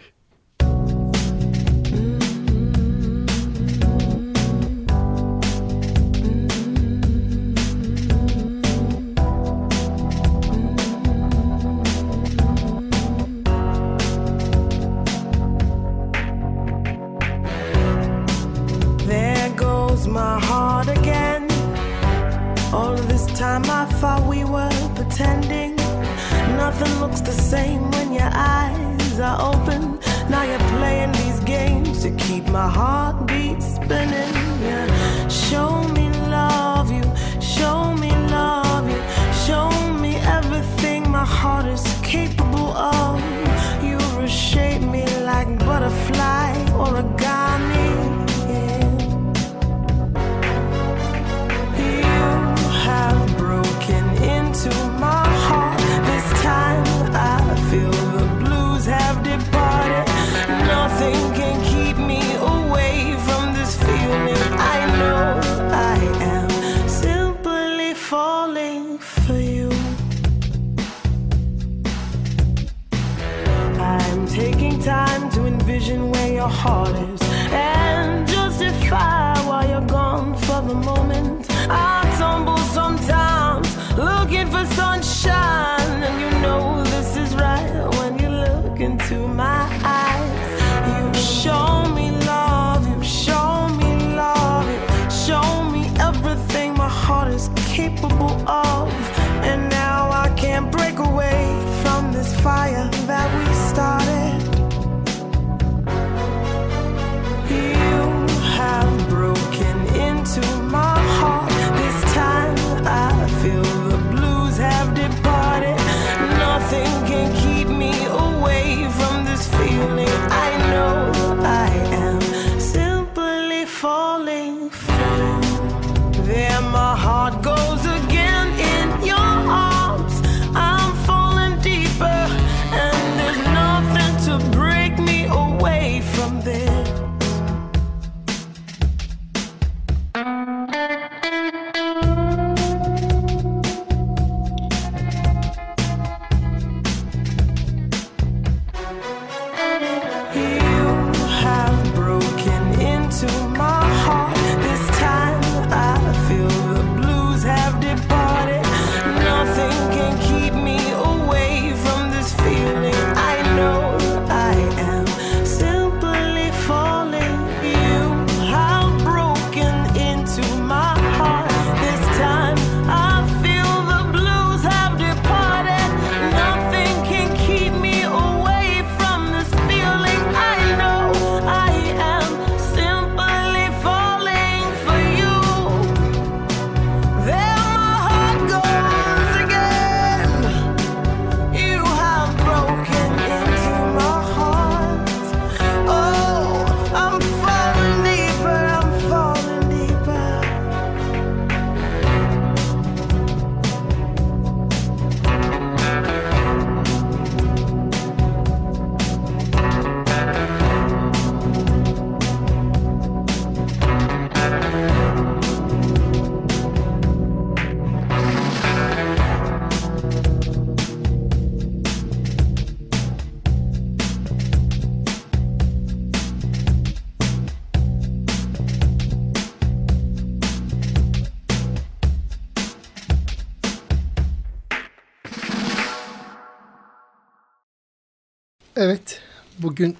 [238.95, 239.21] Evet,
[239.59, 239.97] bugün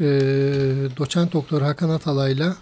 [0.00, 0.04] e,
[0.96, 2.56] doçent doktor Hakan Atalay'la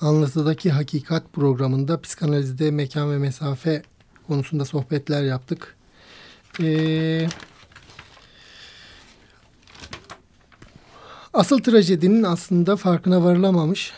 [0.00, 3.82] Anlatıdaki Hakikat programında psikanalizde mekan ve mesafe
[4.26, 5.76] konusunda sohbetler yaptık.
[6.60, 7.28] E,
[11.34, 13.92] asıl trajedinin aslında farkına varılamamış,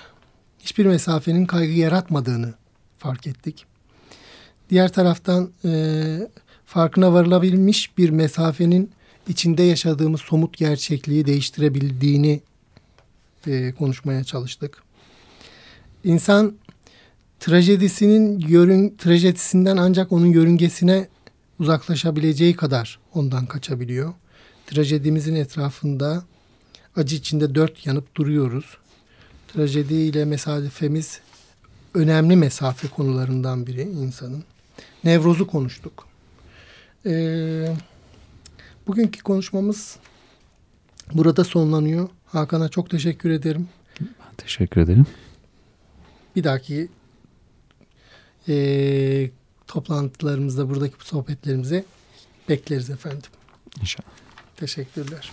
[0.59, 2.55] hiçbir mesafenin kaygı yaratmadığını
[2.99, 3.67] fark ettik.
[4.71, 5.73] Diğer taraftan e,
[6.67, 8.93] farkına varılabilmiş bir mesafenin
[9.29, 12.41] içinde yaşadığımız somut gerçekliği değiştirebildiğini
[13.47, 14.83] e, konuşmaya çalıştık.
[16.05, 16.55] İnsan
[17.41, 21.09] trajedisinin yörün, trajedisinden ancak onun yörüngesine
[21.59, 24.15] uzaklaşabileceği kadar ondan kaçabiliyor.
[24.67, 26.25] Trajedimizin etrafında
[26.97, 28.65] acı içinde dört yanıp duruyoruz.
[29.49, 31.21] Trajedi ile mesafemiz
[31.95, 34.45] önemli mesafe konularından biri insanın.
[35.05, 36.07] Nevrozu konuştuk.
[37.07, 37.77] Ee,
[38.87, 39.97] Bugünkü konuşmamız
[41.15, 42.09] burada sonlanıyor.
[42.27, 43.69] Hakan'a çok teşekkür ederim.
[44.01, 45.07] Ben teşekkür ederim.
[46.37, 46.89] Bir dahaki
[48.49, 49.31] e,
[49.67, 51.85] toplantılarımızda buradaki sohbetlerimize
[52.49, 53.31] bekleriz efendim.
[53.81, 54.09] İnşallah.
[54.57, 55.33] Teşekkürler.